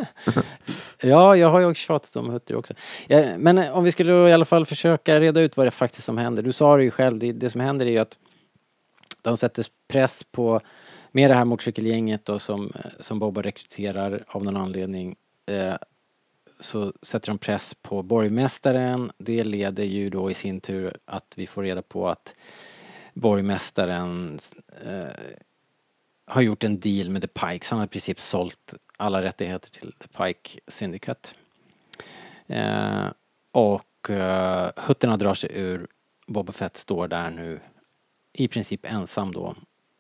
ja, 1.01 1.37
jag 1.37 1.51
har 1.51 1.61
ju 1.61 1.67
också 1.67 1.81
tjatat 1.81 2.17
om 2.17 2.31
hutter 2.31 2.57
också. 2.57 2.75
Ja, 3.07 3.25
men 3.39 3.59
eh, 3.59 3.77
om 3.77 3.85
vi 3.85 3.93
skulle 3.93 4.29
i 4.29 4.33
alla 4.33 4.45
fall 4.45 4.67
försöka 4.67 5.21
reda 5.21 5.41
ut 5.41 5.57
vad 5.57 5.67
det 5.67 5.71
faktiskt 5.71 6.05
som 6.05 6.19
händer. 6.19 6.43
Du 6.43 6.53
sa 6.53 6.77
det 6.77 6.85
ju 6.85 6.91
själv, 6.91 7.19
det, 7.19 7.33
det 7.33 7.51
som 7.51 7.61
händer 7.61 7.87
är 7.87 7.91
ju 7.91 7.99
att 7.99 8.17
de 9.23 9.37
sätter 9.37 9.65
press 9.89 10.25
på 10.33 10.61
med 11.11 11.31
det 11.31 11.35
här 11.35 11.45
motorcykelgänget 11.45 12.25
då 12.25 12.39
som, 12.39 12.73
eh, 12.75 12.91
som 13.01 13.19
Bobba 13.19 13.43
rekryterar 13.43 14.25
av 14.27 14.45
någon 14.45 14.57
anledning 14.57 15.17
eh, 15.47 15.75
så 16.63 16.93
sätter 17.03 17.29
de 17.29 17.39
press 17.39 17.75
på 17.83 18.03
borgmästaren. 18.03 19.13
Det 19.19 19.45
leder 19.45 19.85
ju 19.85 20.11
då 20.11 20.31
i 20.31 20.35
sin 20.35 20.61
tur 20.61 20.97
att 21.05 21.35
vi 21.37 21.47
får 21.47 21.63
reda 21.63 21.83
på 21.83 22.09
att 22.09 22.35
borgmästaren 23.15 24.39
eh, 24.85 25.35
har 26.27 26.43
gjort 26.43 26.65
en 26.65 26.81
deal 26.81 27.11
med 27.11 27.23
The 27.23 27.29
Pikes. 27.29 27.71
Han 27.71 27.79
har 27.79 27.87
i 27.87 27.89
princip 27.89 28.21
sålt 28.21 28.75
alla 28.97 29.23
rättigheter 29.23 29.71
till 29.71 29.93
The 29.93 30.09
Pike 30.09 30.61
Syndicate. 30.67 31.29
Eh, 32.47 33.07
och 33.53 34.11
eh, 34.11 34.71
hutterna 34.77 35.17
drar 35.17 35.35
sig 35.35 35.51
ur. 35.53 35.87
Boba 36.27 36.53
Fett 36.53 36.77
står 36.77 37.09
där 37.09 37.31
nu 37.31 37.61
i 38.33 38.49
princip 38.49 38.85
ensam 38.85 39.33
då 39.33 39.57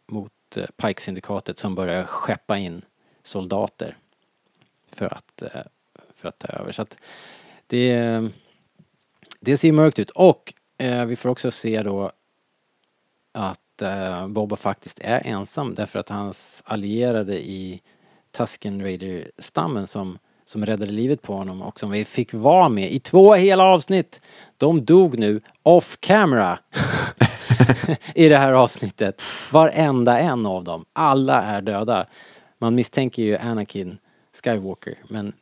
mot 0.07 0.57
eh, 0.57 0.67
Pike-syndikatet 0.77 1.59
som 1.59 1.75
börjar 1.75 2.05
skeppa 2.05 2.59
in 2.59 2.85
soldater 3.23 3.97
för 4.87 5.15
att, 5.15 5.43
eh, 5.43 5.63
för 6.23 6.29
att 6.29 6.39
ta 6.39 6.49
över. 6.49 6.73
Så 6.73 6.83
att 6.83 6.99
det, 7.67 8.23
det 9.41 9.57
ser 9.57 9.73
mörkt 9.73 9.99
ut 9.99 10.11
och 10.11 10.55
eh, 10.79 11.05
vi 11.05 11.17
får 11.17 11.29
också 11.29 11.51
se 11.51 11.83
då 11.83 12.13
att 13.33 13.83
eh, 13.83 14.29
Boba 14.29 14.57
faktiskt 14.57 14.99
är 15.03 15.27
ensam 15.27 15.75
därför 15.75 15.99
att 15.99 16.09
hans 16.09 16.63
allierade 16.67 17.47
i 17.49 17.83
Tusken 18.33 18.83
Raider-stammen 18.83 19.87
som, 19.87 20.19
som 20.45 20.67
räddade 20.67 20.93
livet 20.93 21.23
på 21.23 21.35
honom 21.35 21.63
och 21.63 21.81
som 21.81 21.91
vi 21.91 22.05
fick 22.05 22.35
vara 22.35 22.69
med 22.69 22.93
i 22.93 23.01
två 23.01 23.35
hela 23.35 23.65
avsnitt. 23.65 24.21
De 24.57 24.85
dog 24.85 25.19
nu 25.19 25.41
off 25.63 25.97
camera 26.01 26.59
i 28.15 28.29
det 28.29 28.37
här 28.37 28.53
avsnittet. 28.53 29.23
Varenda 29.53 30.19
en 30.19 30.47
av 30.47 30.65
dem. 30.65 30.85
Alla 30.93 31.43
är 31.43 31.63
döda. 31.63 32.07
Man 32.59 32.75
misstänker 32.75 33.23
ju 33.23 33.37
Anakin 33.37 33.99
Skywalker 34.45 34.95
men 35.09 35.33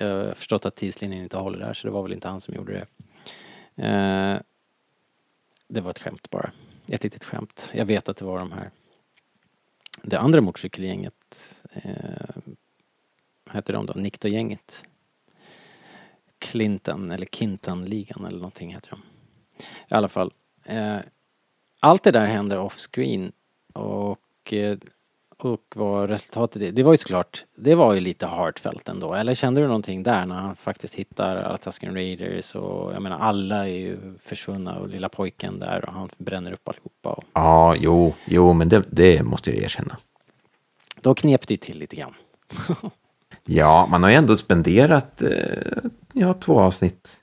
jag 0.00 0.26
har 0.26 0.34
förstått 0.34 0.66
att 0.66 0.76
tidslinjen 0.76 1.22
inte 1.22 1.36
håller 1.36 1.58
där 1.58 1.74
så 1.74 1.86
det 1.86 1.92
var 1.92 2.02
väl 2.02 2.12
inte 2.12 2.28
han 2.28 2.40
som 2.40 2.54
gjorde 2.54 2.72
det. 2.72 2.86
Eh, 3.86 4.40
det 5.68 5.80
var 5.80 5.90
ett 5.90 5.98
skämt 5.98 6.30
bara. 6.30 6.52
Ett 6.88 7.02
litet 7.02 7.24
skämt. 7.24 7.70
Jag 7.74 7.84
vet 7.84 8.08
att 8.08 8.16
det 8.16 8.24
var 8.24 8.38
de 8.38 8.52
här 8.52 8.70
det 10.02 10.18
andra 10.18 10.40
motorcykelgänget 10.40 11.60
eh, 11.72 12.36
hette 13.46 13.72
de 13.72 13.86
då? 13.86 13.92
Nikto-gänget. 13.92 14.84
Clinton 16.38 17.10
eller 17.10 17.26
Kintan-ligan 17.26 18.24
eller 18.24 18.38
någonting 18.38 18.74
heter 18.74 18.90
de. 18.90 19.02
I 19.62 19.94
alla 19.94 20.08
fall. 20.08 20.32
Eh, 20.64 20.98
allt 21.80 22.02
det 22.02 22.10
där 22.10 22.26
händer 22.26 22.58
off-screen 22.58 23.32
och 23.72 24.52
eh, 24.52 24.78
och 25.44 25.74
vad 25.74 26.10
resultatet 26.10 26.62
är. 26.62 26.72
Det 26.72 26.82
var 26.82 26.92
ju 26.92 26.98
såklart, 26.98 27.44
det 27.56 27.74
var 27.74 27.94
ju 27.94 28.00
lite 28.00 28.26
heartfelt 28.26 28.88
ändå. 28.88 29.14
Eller 29.14 29.34
kände 29.34 29.60
du 29.60 29.66
någonting 29.66 30.02
där 30.02 30.26
när 30.26 30.34
han 30.34 30.56
faktiskt 30.56 30.94
hittar 30.94 31.36
alla 31.36 31.56
Tusken 31.56 31.94
Raiders 31.94 32.54
och 32.54 32.94
jag 32.94 33.02
menar 33.02 33.18
alla 33.18 33.68
är 33.68 33.72
ju 33.72 33.98
försvunna 34.22 34.78
och 34.78 34.88
lilla 34.88 35.08
pojken 35.08 35.58
där 35.58 35.84
och 35.84 35.92
han 35.92 36.08
bränner 36.18 36.52
upp 36.52 36.68
allihopa. 36.68 37.10
Och... 37.10 37.24
Ja, 37.32 37.76
jo, 37.78 38.14
jo, 38.24 38.52
men 38.52 38.68
det, 38.68 38.84
det 38.90 39.22
måste 39.22 39.50
jag 39.50 39.62
erkänna. 39.62 39.96
Då 41.00 41.14
knep 41.14 41.46
det 41.46 41.54
ju 41.54 41.58
till 41.58 41.78
lite 41.78 41.96
grann. 41.96 42.14
ja, 43.44 43.86
man 43.90 44.02
har 44.02 44.10
ju 44.10 44.16
ändå 44.16 44.36
spenderat 44.36 45.22
eh, 45.22 45.30
ja, 46.12 46.34
två 46.34 46.60
avsnitt. 46.60 47.16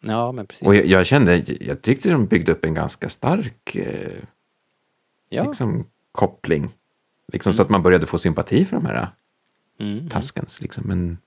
Ja, 0.00 0.32
men 0.32 0.46
precis. 0.46 0.68
Och 0.68 0.74
jag, 0.74 0.86
jag, 0.86 1.06
kände, 1.06 1.44
jag 1.60 1.82
tyckte 1.82 2.10
de 2.10 2.26
byggde 2.26 2.52
upp 2.52 2.64
en 2.64 2.74
ganska 2.74 3.08
stark 3.08 3.76
eh, 3.76 4.22
ja. 5.28 5.44
liksom, 5.44 5.86
koppling 6.12 6.70
Liksom 7.32 7.50
mm. 7.50 7.56
så 7.56 7.62
att 7.62 7.70
man 7.70 7.82
började 7.82 8.06
få 8.06 8.18
sympati 8.18 8.64
för 8.64 8.76
de 8.76 8.86
här 8.86 9.08
mm. 9.78 9.92
mm. 9.92 10.08
taskens. 10.08 10.60
Liksom. 10.60 10.84
Men 10.86 11.18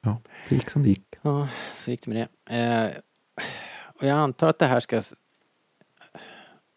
ja, 0.00 0.20
det 0.48 0.54
gick 0.54 0.70
som 0.70 0.82
det 0.82 0.88
gick. 0.88 1.14
Ja, 1.22 1.48
så 1.74 1.90
gick 1.90 2.04
det 2.04 2.10
med 2.10 2.28
det. 2.46 2.56
Eh, 2.56 3.02
och 3.84 4.06
jag 4.06 4.18
antar 4.18 4.48
att 4.48 4.58
det 4.58 4.66
här 4.66 4.80
ska... 4.80 5.02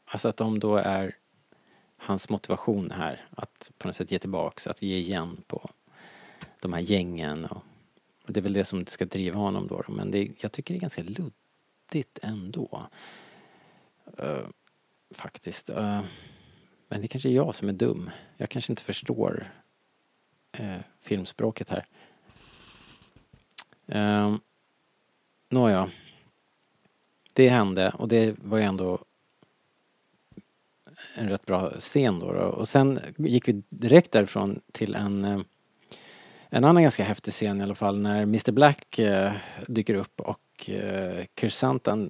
Alltså 0.05 0.27
att 0.27 0.37
de 0.37 0.59
då 0.59 0.77
är 0.77 1.15
hans 1.97 2.29
motivation 2.29 2.91
här. 2.91 3.25
Att 3.29 3.71
på 3.77 3.87
något 3.87 3.95
sätt 3.95 4.11
ge 4.11 4.19
tillbaks, 4.19 4.67
att 4.67 4.81
ge 4.81 4.97
igen 4.97 5.43
på 5.47 5.69
de 6.59 6.73
här 6.73 6.81
gängen. 6.81 7.45
Och, 7.45 7.63
och 8.25 8.33
det 8.33 8.39
är 8.39 8.41
väl 8.41 8.53
det 8.53 8.65
som 8.65 8.85
ska 8.85 9.05
driva 9.05 9.39
honom 9.39 9.67
då. 9.67 9.83
Men 9.87 10.11
det, 10.11 10.31
jag 10.39 10.51
tycker 10.51 10.73
det 10.73 10.77
är 10.77 10.81
ganska 10.81 11.03
luddigt 11.03 12.19
ändå. 12.21 12.89
Uh, 14.19 14.47
faktiskt. 15.15 15.69
Uh, 15.69 16.01
men 16.91 17.01
det 17.01 17.07
kanske 17.07 17.29
är 17.29 17.33
jag 17.33 17.55
som 17.55 17.69
är 17.69 17.73
dum. 17.73 18.09
Jag 18.37 18.49
kanske 18.49 18.71
inte 18.71 18.83
förstår 18.83 19.51
eh, 20.51 20.77
filmspråket 21.01 21.69
här. 21.69 21.85
Eh, 23.87 24.35
Nåja. 25.49 25.91
Det 27.33 27.49
hände 27.49 27.89
och 27.89 28.07
det 28.07 28.35
var 28.39 28.57
ju 28.57 28.63
ändå 28.63 29.05
en 31.15 31.29
rätt 31.29 31.45
bra 31.45 31.71
scen 31.79 32.19
då, 32.19 32.33
då. 32.33 32.41
Och 32.41 32.67
sen 32.69 32.99
gick 33.17 33.47
vi 33.47 33.63
direkt 33.69 34.11
därifrån 34.11 34.61
till 34.71 34.95
en 34.95 35.25
eh, 35.25 35.41
en 36.49 36.63
annan 36.63 36.83
ganska 36.83 37.03
häftig 37.03 37.33
scen 37.33 37.61
i 37.61 37.63
alla 37.63 37.75
fall 37.75 37.99
när 37.99 38.21
Mr 38.21 38.51
Black 38.51 38.99
eh, 38.99 39.33
dyker 39.67 39.95
upp 39.95 40.21
och 40.21 40.69
eh, 40.69 41.25
Kirsantan, 41.39 42.09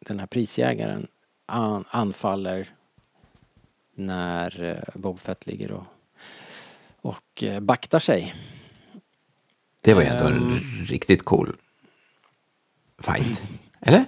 den 0.00 0.18
här 0.18 0.26
prisjägaren, 0.26 1.06
an, 1.46 1.84
anfaller 1.88 2.74
när 3.94 4.62
eh, 4.62 5.00
Bob 5.00 5.20
Fett 5.20 5.46
ligger 5.46 5.72
och, 5.72 5.84
och 7.00 7.42
eh, 7.42 7.60
baktar 7.60 7.98
sig. 7.98 8.34
Det 9.80 9.94
var 9.94 10.02
ju 10.02 10.08
ändå 10.08 10.26
en 10.26 10.34
um, 10.34 10.84
riktigt 10.88 11.22
cool 11.22 11.56
fight. 12.98 13.44
Eller? 13.80 14.04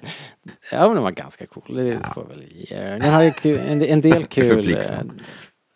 Ja, 0.71 0.87
men 0.87 0.95
den 0.95 1.03
var 1.03 1.11
ganska 1.11 1.47
cool. 1.47 1.77
Det 1.77 1.85
ja. 1.85 2.13
får 2.15 2.25
väl 2.25 2.45
ge. 2.51 2.77
Den 2.77 3.13
har 3.13 3.23
ju 3.23 3.31
kul, 3.31 3.59
en, 3.59 3.83
en 3.83 4.01
del 4.01 4.25
kul. 4.29 4.75
Eh, 4.75 4.81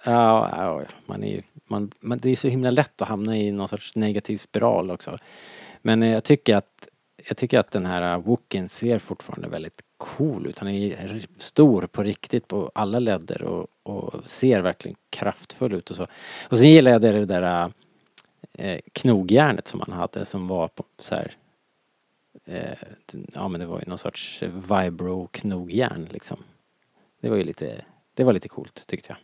ja, 0.04 0.50
ja, 0.52 0.84
man 1.06 1.24
är 1.24 1.34
ju, 1.34 1.42
man, 1.66 1.92
man, 2.00 2.18
det 2.18 2.30
är 2.30 2.36
så 2.36 2.48
himla 2.48 2.70
lätt 2.70 3.02
att 3.02 3.08
hamna 3.08 3.36
i 3.36 3.52
någon 3.52 3.68
sorts 3.68 3.94
negativ 3.94 4.36
spiral 4.36 4.90
också. 4.90 5.18
Men 5.82 6.02
jag 6.02 6.24
tycker 6.24 6.56
att 6.56 6.88
jag 7.28 7.36
tycker 7.36 7.58
att 7.58 7.70
den 7.70 7.86
här 7.86 8.18
Wooken 8.18 8.68
ser 8.68 8.98
fortfarande 8.98 9.48
väldigt 9.48 9.82
cool 9.98 10.46
ut. 10.46 10.58
Han 10.58 10.68
är 10.68 11.26
stor 11.38 11.86
på 11.86 12.02
riktigt 12.02 12.48
på 12.48 12.70
alla 12.74 12.98
ledder 12.98 13.42
och, 13.42 13.66
och 13.82 14.30
ser 14.30 14.60
verkligen 14.60 14.96
kraftfull 15.10 15.74
ut 15.74 15.90
och 15.90 15.96
så. 15.96 16.06
Och 16.48 16.58
sen 16.58 16.70
gillar 16.70 16.90
jag 16.90 17.00
det 17.00 17.24
där 17.26 17.72
eh, 18.52 18.80
knogjärnet 18.92 19.68
som 19.68 19.80
han 19.86 19.98
hade 19.98 20.24
som 20.24 20.48
var 20.48 20.68
på 20.68 20.84
så 20.98 21.14
här, 21.14 21.32
eh, 22.44 22.78
ja 23.34 23.48
men 23.48 23.60
det 23.60 23.66
var 23.66 23.78
ju 23.78 23.84
någon 23.86 23.98
sorts 23.98 24.42
vibro-knogjärn 24.42 26.08
liksom. 26.10 26.38
Det 27.20 27.28
var 27.28 27.36
ju 27.36 27.44
lite, 27.44 27.84
det 28.14 28.24
var 28.24 28.32
lite 28.32 28.48
coolt 28.48 28.86
tyckte 28.86 29.08
jag. 29.08 29.18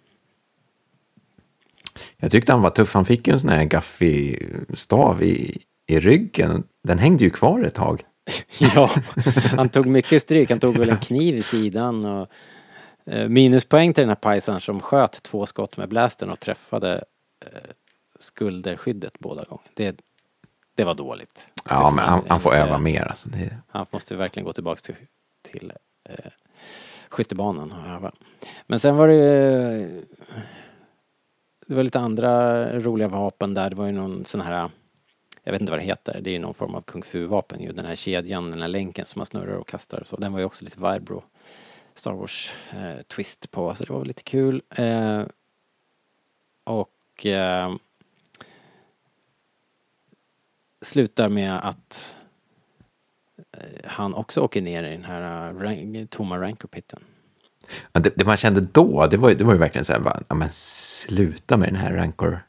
Jag 2.16 2.30
tyckte 2.30 2.52
han 2.52 2.62
var 2.62 2.70
tuff. 2.70 2.94
Han 2.94 3.04
fick 3.04 3.26
ju 3.26 3.32
en 3.32 3.40
sån 3.40 3.50
här 3.50 3.64
gaffig 3.64 4.48
stav 4.74 5.22
i, 5.22 5.62
i 5.86 6.00
ryggen. 6.00 6.64
Den 6.82 6.98
hängde 6.98 7.24
ju 7.24 7.30
kvar 7.30 7.62
ett 7.62 7.74
tag. 7.74 8.04
ja, 8.58 8.90
han 9.56 9.68
tog 9.68 9.86
mycket 9.86 10.22
stryk. 10.22 10.50
Han 10.50 10.60
tog 10.60 10.78
väl 10.78 10.90
en 10.90 10.98
kniv 10.98 11.36
i 11.36 11.42
sidan 11.42 12.04
och 12.04 12.28
eh, 13.06 13.28
minuspoäng 13.28 13.94
till 13.94 14.02
den 14.02 14.08
här 14.08 14.16
pajsan 14.16 14.60
som 14.60 14.80
sköt 14.80 15.22
två 15.22 15.46
skott 15.46 15.76
med 15.76 15.88
blastern 15.88 16.30
och 16.30 16.40
träffade 16.40 17.04
eh, 17.40 17.70
skulderskyddet 18.18 19.18
båda 19.18 19.44
gånger. 19.44 19.64
Det, 19.74 19.96
det 20.74 20.84
var 20.84 20.94
dåligt. 20.94 21.48
Ja, 21.68 21.90
men 21.90 22.04
han, 22.04 22.22
han 22.28 22.40
får 22.40 22.54
öva 22.54 22.78
mer. 22.78 23.02
Alltså. 23.02 23.28
Det... 23.28 23.58
Han 23.68 23.86
måste 23.90 24.16
verkligen 24.16 24.46
gå 24.46 24.52
tillbaka 24.52 24.80
till, 24.80 24.94
till 25.50 25.72
eh, 26.08 26.30
skyttebanan 27.08 27.72
och 27.72 27.88
öva. 27.88 28.12
Men 28.66 28.80
sen 28.80 28.96
var 28.96 29.08
det 29.08 30.04
det 31.66 31.74
var 31.74 31.82
lite 31.82 32.00
andra 32.00 32.64
roliga 32.78 33.08
vapen 33.08 33.54
där. 33.54 33.70
Det 33.70 33.76
var 33.76 33.86
ju 33.86 33.92
någon 33.92 34.24
sån 34.24 34.40
här, 34.40 34.70
jag 35.44 35.52
vet 35.52 35.60
inte 35.60 35.72
vad 35.72 35.80
det 35.80 35.84
heter, 35.84 36.20
det 36.20 36.30
är 36.30 36.32
ju 36.32 36.38
någon 36.38 36.54
form 36.54 36.74
av 36.74 36.80
kung 36.80 37.02
fu-vapen 37.02 37.60
ju. 37.60 37.72
Den 37.72 37.86
här 37.86 37.96
kedjan, 37.96 38.50
den 38.50 38.60
här 38.60 38.68
länken 38.68 39.06
som 39.06 39.20
man 39.20 39.26
snurrar 39.26 39.56
och 39.56 39.68
kastar 39.68 40.00
och 40.00 40.06
så. 40.06 40.16
Den 40.16 40.32
var 40.32 40.38
ju 40.38 40.44
också 40.44 40.64
lite 40.64 40.80
Vibro 40.80 41.22
Star 41.94 42.12
Wars 42.12 42.54
eh, 42.70 43.02
twist 43.02 43.50
på, 43.50 43.74
så 43.74 43.84
det 43.84 43.92
var 43.92 43.98
väl 43.98 44.08
lite 44.08 44.22
kul. 44.22 44.62
Eh, 44.70 45.22
och 46.64 47.26
eh, 47.26 47.74
slutar 50.82 51.28
med 51.28 51.68
att 51.68 52.16
eh, 53.52 53.84
han 53.84 54.14
också 54.14 54.40
åker 54.40 54.62
ner 54.62 54.82
i 54.82 54.90
den 54.90 55.04
här 55.04 55.48
eh, 55.48 55.58
rank, 55.58 56.10
tomma 56.10 56.40
rankopitten. 56.40 57.04
Ja, 57.92 58.00
det, 58.00 58.12
det, 58.16 58.24
man 58.24 58.36
kände 58.36 58.60
då, 58.60 59.06
det 59.06 59.16
var, 59.16 59.34
det 59.34 59.44
var 59.44 59.52
ju 59.52 59.58
verkligen 59.58 59.84
så 59.84 59.92
här, 59.92 60.00
bara, 60.00 60.22
ja, 60.28 60.34
men 60.34 60.48
sluta 60.50 61.56
med 61.56 61.68
den 61.68 61.76
här 61.76 61.92
rankor 61.92 62.40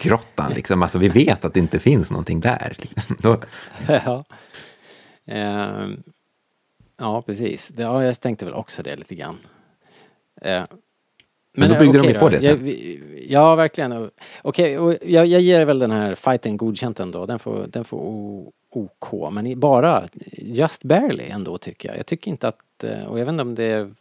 grottan 0.00 0.52
liksom. 0.52 0.82
Alltså 0.82 0.98
vi 0.98 1.08
vet 1.08 1.44
att 1.44 1.54
det 1.54 1.60
inte 1.60 1.78
finns 1.78 2.10
någonting 2.10 2.40
där. 2.40 2.76
Liksom. 2.78 3.36
ja. 3.88 4.24
Uh, 5.32 5.90
ja, 6.96 7.22
precis. 7.22 7.72
Ja, 7.76 8.04
jag 8.04 8.20
tänkte 8.20 8.44
väl 8.44 8.54
också 8.54 8.82
det 8.82 8.96
lite 8.96 9.14
grann. 9.14 9.38
Uh, 10.46 10.64
men, 11.54 11.68
då 11.68 11.78
byggde 11.78 11.98
okay 11.98 12.12
de 12.12 12.18
på 12.18 12.28
det 12.28 12.40
sen? 12.40 12.66
Jag, 12.66 12.76
ja, 13.28 13.54
verkligen. 13.54 14.10
Okej, 14.42 14.78
okay, 14.78 14.98
jag, 15.12 15.26
jag 15.26 15.40
ger 15.40 15.64
väl 15.64 15.78
den 15.78 15.90
här 15.90 16.14
fighten 16.14 16.56
godkänt 16.56 17.00
ändå. 17.00 17.26
Den 17.26 17.38
får, 17.38 17.66
den 17.66 17.84
får 17.84 18.52
OK. 18.70 19.32
Men 19.32 19.60
bara 19.60 20.08
just 20.32 20.84
barely 20.84 21.24
ändå 21.24 21.58
tycker 21.58 21.88
jag. 21.88 21.98
Jag 21.98 22.06
tycker 22.06 22.30
inte 22.30 22.48
att, 22.48 22.84
eh, 22.84 23.04
och 23.04 23.20
jag 23.20 23.24
vet 23.24 23.32
inte 23.32 23.42
om 23.42 23.54
det 23.54 23.64
är 23.64 23.94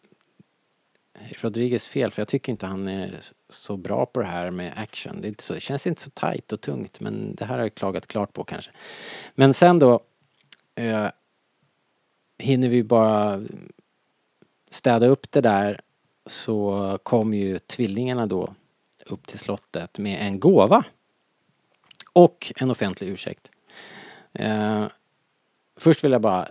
Rodriguez 1.30 1.88
fel 1.88 2.12
för 2.12 2.22
jag 2.22 2.28
tycker 2.28 2.52
inte 2.52 2.66
han 2.66 2.88
är 2.88 3.20
så 3.50 3.78
bra 3.78 4.06
på 4.06 4.20
det 4.20 4.26
här 4.26 4.52
med 4.52 4.74
action. 4.76 5.22
Det, 5.22 5.28
är 5.28 5.30
inte 5.30 5.44
så, 5.44 5.54
det 5.54 5.60
känns 5.60 5.88
inte 5.88 6.02
så 6.02 6.10
tight 6.10 6.52
och 6.52 6.62
tungt 6.62 7.00
men 7.00 7.36
det 7.36 7.46
här 7.46 7.56
har 7.56 7.64
jag 7.64 7.76
klagat 7.76 8.08
klart 8.08 8.34
på 8.34 8.44
kanske. 8.44 8.72
Men 9.36 9.54
sen 9.54 9.80
då 9.80 10.00
eh, 10.76 11.08
hinner 12.38 12.70
vi 12.70 12.84
bara 12.84 13.44
städa 14.70 15.08
upp 15.08 15.32
det 15.32 15.42
där 15.42 15.82
så 16.26 16.98
kom 17.04 17.34
ju 17.34 17.60
tvillingarna 17.60 18.26
då 18.26 18.56
upp 19.06 19.28
till 19.28 19.40
slottet 19.40 19.98
med 19.98 20.28
en 20.28 20.40
gåva. 20.40 20.84
Och 22.14 22.54
en 22.56 22.72
offentlig 22.72 23.10
ursäkt. 23.10 23.52
Eh, 24.34 24.88
först 25.78 26.04
vill 26.04 26.12
jag 26.12 26.22
bara 26.22 26.50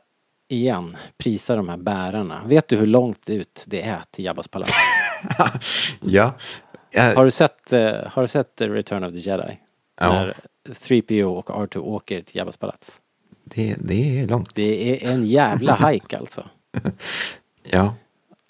igen 0.52 0.96
prisa 1.18 1.56
de 1.56 1.68
här 1.68 1.76
bärarna. 1.76 2.42
Vet 2.46 2.68
du 2.68 2.76
hur 2.76 2.86
långt 2.86 3.30
ut 3.30 3.64
det 3.66 3.82
är 3.82 4.02
till 4.10 4.24
Jabbas 4.24 4.48
palats? 4.48 4.72
ja. 6.00 6.34
Har, 6.94 7.24
du 7.24 7.30
sett, 7.30 7.72
uh, 7.72 7.78
har 8.06 8.22
du 8.22 8.28
sett 8.28 8.60
Return 8.60 9.04
of 9.04 9.12
the 9.12 9.18
Jedi? 9.18 9.58
Ja. 10.00 10.12
När 10.12 10.36
3PO 10.68 11.24
och 11.24 11.48
R2 11.48 11.78
åker 11.78 12.22
till 12.22 12.36
Jabbas 12.36 12.56
palats. 12.56 13.00
Det, 13.44 13.76
det 13.78 14.20
är 14.20 14.26
långt. 14.26 14.54
Det 14.54 15.04
är 15.04 15.12
en 15.12 15.26
jävla 15.26 15.74
hike 15.90 16.18
alltså. 16.18 16.48
ja. 17.62 17.94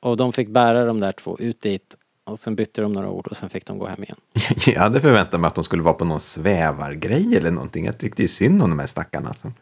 Och 0.01 0.17
de 0.17 0.33
fick 0.33 0.49
bära 0.49 0.85
de 0.85 1.01
där 1.01 1.13
två 1.13 1.39
ut 1.39 1.63
dit 1.63 1.97
och 2.25 2.39
sen 2.39 2.57
bytte 2.57 2.83
de 2.83 2.93
några 2.93 3.11
ord 3.11 3.27
och 3.27 3.37
sen 3.37 3.51
fick 3.51 3.67
de 3.67 3.79
gå 3.79 3.87
hem 3.87 4.03
igen. 4.03 4.17
Jag 4.67 4.81
hade 4.81 5.01
förväntat 5.01 5.41
mig 5.41 5.49
att 5.49 5.55
de 5.55 5.65
skulle 5.65 5.83
vara 5.83 5.95
på 5.95 6.05
någon 6.05 6.21
svävargrej 6.21 7.37
eller 7.37 7.51
någonting. 7.51 7.85
Jag 7.85 7.99
tyckte 7.99 8.23
ju 8.23 8.29
synd 8.29 8.63
om 8.63 8.71
de 8.71 8.79
här 8.79 8.87
stackarna. 8.87 9.29
Alltså. 9.29 9.53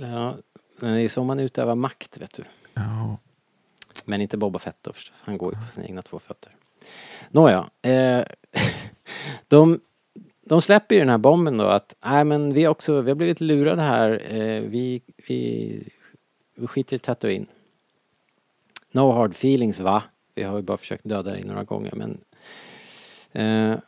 Ja, 0.00 0.36
men 0.82 0.94
det 0.94 1.00
är 1.00 1.08
så 1.08 1.24
man 1.24 1.40
utövar 1.40 1.74
makt, 1.74 2.18
vet 2.18 2.34
du. 2.34 2.44
Ja. 2.74 3.16
Men 4.04 4.20
inte 4.20 4.36
Boba 4.36 4.58
Fett 4.58 4.76
då 4.80 4.92
förstås. 4.92 5.22
Han 5.24 5.38
går 5.38 5.54
ju 5.54 5.60
på 5.60 5.66
sina 5.66 5.86
egna 5.86 6.02
två 6.02 6.18
fötter. 6.18 6.56
Nåja. 7.30 7.70
Eh, 7.82 8.24
de, 9.48 9.80
de 10.44 10.62
släpper 10.62 10.94
ju 10.94 10.98
den 10.98 11.08
här 11.08 11.18
bomben 11.18 11.58
då 11.58 11.64
att, 11.64 11.94
nej 12.04 12.24
men 12.24 12.54
vi 12.54 12.66
också, 12.66 13.00
vi 13.00 13.10
har 13.10 13.14
blivit 13.14 13.40
lurade 13.40 13.82
här. 13.82 14.32
Eh, 14.34 14.60
vi, 14.62 15.02
vi, 15.28 15.88
vi 16.54 16.66
skiter 16.66 16.96
i 16.96 16.98
Tatooine. 16.98 17.46
No 18.92 19.12
hard 19.12 19.30
feelings 19.30 19.80
va? 19.80 20.02
Vi 20.34 20.42
har 20.42 20.56
ju 20.56 20.62
bara 20.62 20.76
försökt 20.76 21.04
döda 21.04 21.30
dig 21.30 21.44
några 21.44 21.64
gånger 21.64 21.92
men... 21.94 22.20
Eh, 23.32 23.78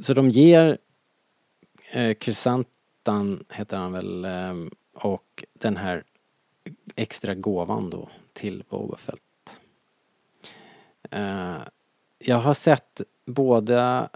så 0.00 0.14
de 0.14 0.30
ger 0.30 0.78
eh, 1.92 2.14
Krysantan, 2.14 3.44
heter 3.50 3.76
han 3.76 3.92
väl, 3.92 4.24
eh, 4.24 4.54
och 4.94 5.44
den 5.52 5.76
här 5.76 6.04
extra 6.96 7.34
gåvan 7.34 7.90
då 7.90 8.08
till 8.32 8.64
Boba 8.68 8.96
Fett. 8.96 9.20
Uh, 11.14 11.62
jag 12.18 12.36
har 12.36 12.54
sett 12.54 13.00
båda 13.26 14.08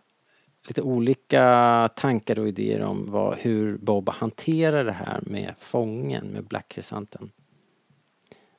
lite 0.68 0.82
olika 0.82 1.88
tankar 1.96 2.38
och 2.38 2.48
idéer 2.48 2.82
om 2.82 3.10
vad, 3.10 3.38
hur 3.38 3.78
Boba 3.78 4.12
hanterar 4.12 4.84
det 4.84 4.92
här 4.92 5.20
med 5.22 5.54
fången, 5.58 6.26
med 6.26 6.44
Black 6.44 6.68
Crescenten. 6.68 7.30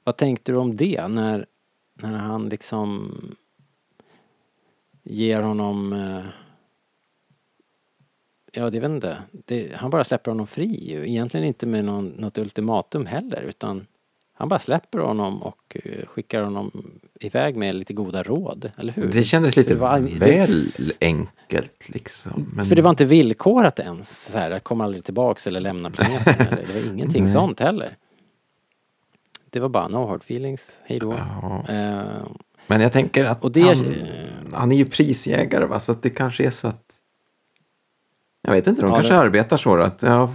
Vad 0.03 0.17
tänkte 0.17 0.51
du 0.51 0.57
om 0.57 0.75
det 0.75 1.07
när, 1.07 1.45
när 1.93 2.17
han 2.17 2.49
liksom 2.49 3.11
ger 5.03 5.41
honom 5.41 5.93
uh, 5.93 6.25
Ja, 8.51 8.69
det 8.69 8.79
vet 8.79 8.89
inte. 8.89 9.17
Det, 9.31 9.75
han 9.75 9.89
bara 9.89 10.03
släpper 10.03 10.31
honom 10.31 10.47
fri 10.47 10.89
ju. 10.91 11.09
Egentligen 11.09 11.45
inte 11.45 11.65
med 11.65 11.85
någon, 11.85 12.07
något 12.07 12.37
ultimatum 12.37 13.05
heller 13.05 13.41
utan 13.41 13.85
han 14.33 14.49
bara 14.49 14.59
släpper 14.59 14.99
honom 14.99 15.43
och 15.43 15.77
uh, 15.85 16.05
skickar 16.05 16.41
honom 16.41 16.99
iväg 17.19 17.55
med 17.55 17.75
lite 17.75 17.93
goda 17.93 18.23
råd, 18.23 18.71
eller 18.77 18.93
hur? 18.93 19.11
Det 19.11 19.23
kändes 19.23 19.55
lite 19.55 19.73
det 19.73 19.79
var, 19.79 19.99
väl 19.99 20.71
det, 20.77 20.93
enkelt 21.01 21.89
liksom. 21.89 22.51
Men... 22.55 22.65
För 22.65 22.75
det 22.75 22.81
var 22.81 22.89
inte 22.89 23.05
villkorat 23.05 23.79
ens, 23.79 24.31
så 24.31 24.37
här, 24.37 24.59
kom 24.59 24.81
aldrig 24.81 25.03
tillbaks 25.03 25.47
eller 25.47 25.59
lämna 25.59 25.89
planeten. 25.89 26.35
eller, 26.47 26.67
det 26.67 26.81
var 26.81 26.93
ingenting 26.93 27.27
sånt 27.27 27.59
heller. 27.59 27.97
Det 29.49 29.59
var 29.59 29.69
bara 29.69 29.87
no 29.87 30.07
hard 30.07 30.21
feelings, 30.21 30.69
hejdå. 30.83 31.13
Ja. 31.13 31.63
Uh, 31.69 32.27
men 32.67 32.81
jag 32.81 32.91
tänker 32.91 33.25
att 33.25 33.53
det, 33.53 33.61
han, 33.61 33.95
han 34.53 34.71
är 34.71 34.75
ju 34.75 34.85
prisjägare 34.85 35.65
va, 35.65 35.79
så 35.79 35.91
att 35.91 36.03
det 36.03 36.09
kanske 36.09 36.45
är 36.45 36.49
så 36.49 36.67
att 36.67 36.98
jag 38.41 38.51
vet 38.51 38.67
inte, 38.67 38.81
de 38.81 38.87
ja, 38.87 38.95
kanske 38.95 39.13
det... 39.13 39.19
arbetar 39.19 39.57
så. 39.57 39.81
Att, 39.81 40.03
ja, 40.03 40.33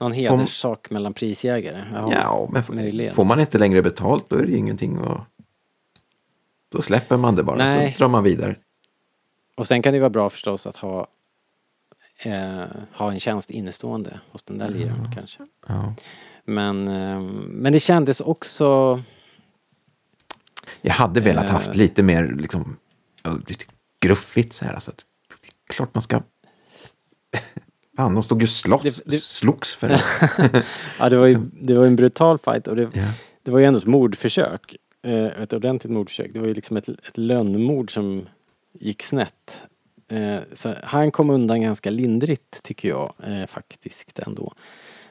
Någon 0.00 0.12
hederssak 0.12 0.88
får... 0.88 0.94
mellan 0.94 1.14
prisjägare? 1.14 1.84
Ja, 1.94 2.12
ja 2.12 2.48
men 2.52 2.62
får, 2.62 3.10
får 3.10 3.24
man 3.24 3.40
inte 3.40 3.58
längre 3.58 3.82
betalt 3.82 4.24
då 4.28 4.36
är 4.36 4.42
det 4.42 4.50
ju 4.50 4.58
ingenting 4.58 4.98
att... 4.98 5.20
Då 6.72 6.82
släpper 6.82 7.16
man 7.16 7.34
det 7.34 7.42
bara 7.42 7.56
Nej. 7.56 7.92
så 7.92 7.98
drar 7.98 8.08
man 8.08 8.24
vidare. 8.24 8.54
Och 9.56 9.66
sen 9.66 9.82
kan 9.82 9.92
det 9.92 10.00
vara 10.00 10.10
bra 10.10 10.30
förstås 10.30 10.66
att 10.66 10.76
ha, 10.76 11.06
eh, 12.22 12.64
ha 12.92 13.12
en 13.12 13.20
tjänst 13.20 13.50
innestående 13.50 14.20
hos 14.30 14.42
den 14.42 14.58
där 14.58 14.68
liraren 14.68 15.04
ja. 15.04 15.10
kanske. 15.14 15.46
Ja. 15.66 15.94
Men, 16.44 16.88
eh, 16.88 17.20
men 17.46 17.72
det 17.72 17.80
kändes 17.80 18.20
också... 18.20 19.02
Jag 20.80 20.94
hade 20.94 21.20
velat 21.20 21.44
eh, 21.44 21.50
haft 21.50 21.76
lite 21.76 22.02
mer 22.02 22.36
liksom, 22.38 22.76
lite 23.48 23.64
gruffigt 24.00 24.52
så 24.52 24.64
här. 24.64 24.74
Alltså, 24.74 24.92
klart 25.66 25.94
man 25.94 26.02
ska 26.02 26.22
Fan, 27.98 28.14
de 28.14 28.22
stod 28.22 28.40
ju 28.40 28.46
slåss, 28.46 28.82
det, 28.82 29.10
det... 29.10 29.22
slogs 29.22 29.74
för 29.74 29.88
det. 30.52 30.64
ja, 30.98 31.08
det 31.08 31.16
var 31.16 31.26
ju 31.26 31.38
det 31.60 31.74
var 31.74 31.86
en 31.86 31.96
brutal 31.96 32.38
fight 32.38 32.66
och 32.66 32.76
det, 32.76 32.82
yeah. 32.82 33.10
det 33.42 33.50
var 33.50 33.58
ju 33.58 33.64
ändå 33.64 33.78
ett 33.78 33.86
mordförsök. 33.86 34.76
Eh, 35.02 35.42
ett 35.42 35.52
ordentligt 35.52 35.92
mordförsök. 35.92 36.30
Det 36.32 36.40
var 36.40 36.46
ju 36.46 36.54
liksom 36.54 36.76
ett, 36.76 36.88
ett 36.88 37.18
lönnmord 37.18 37.94
som 37.94 38.28
gick 38.72 39.02
snett. 39.02 39.62
Eh, 40.08 40.38
så 40.52 40.74
han 40.82 41.10
kom 41.10 41.30
undan 41.30 41.62
ganska 41.62 41.90
lindrigt 41.90 42.62
tycker 42.62 42.88
jag 42.88 43.12
eh, 43.26 43.46
faktiskt 43.46 44.18
ändå. 44.18 44.52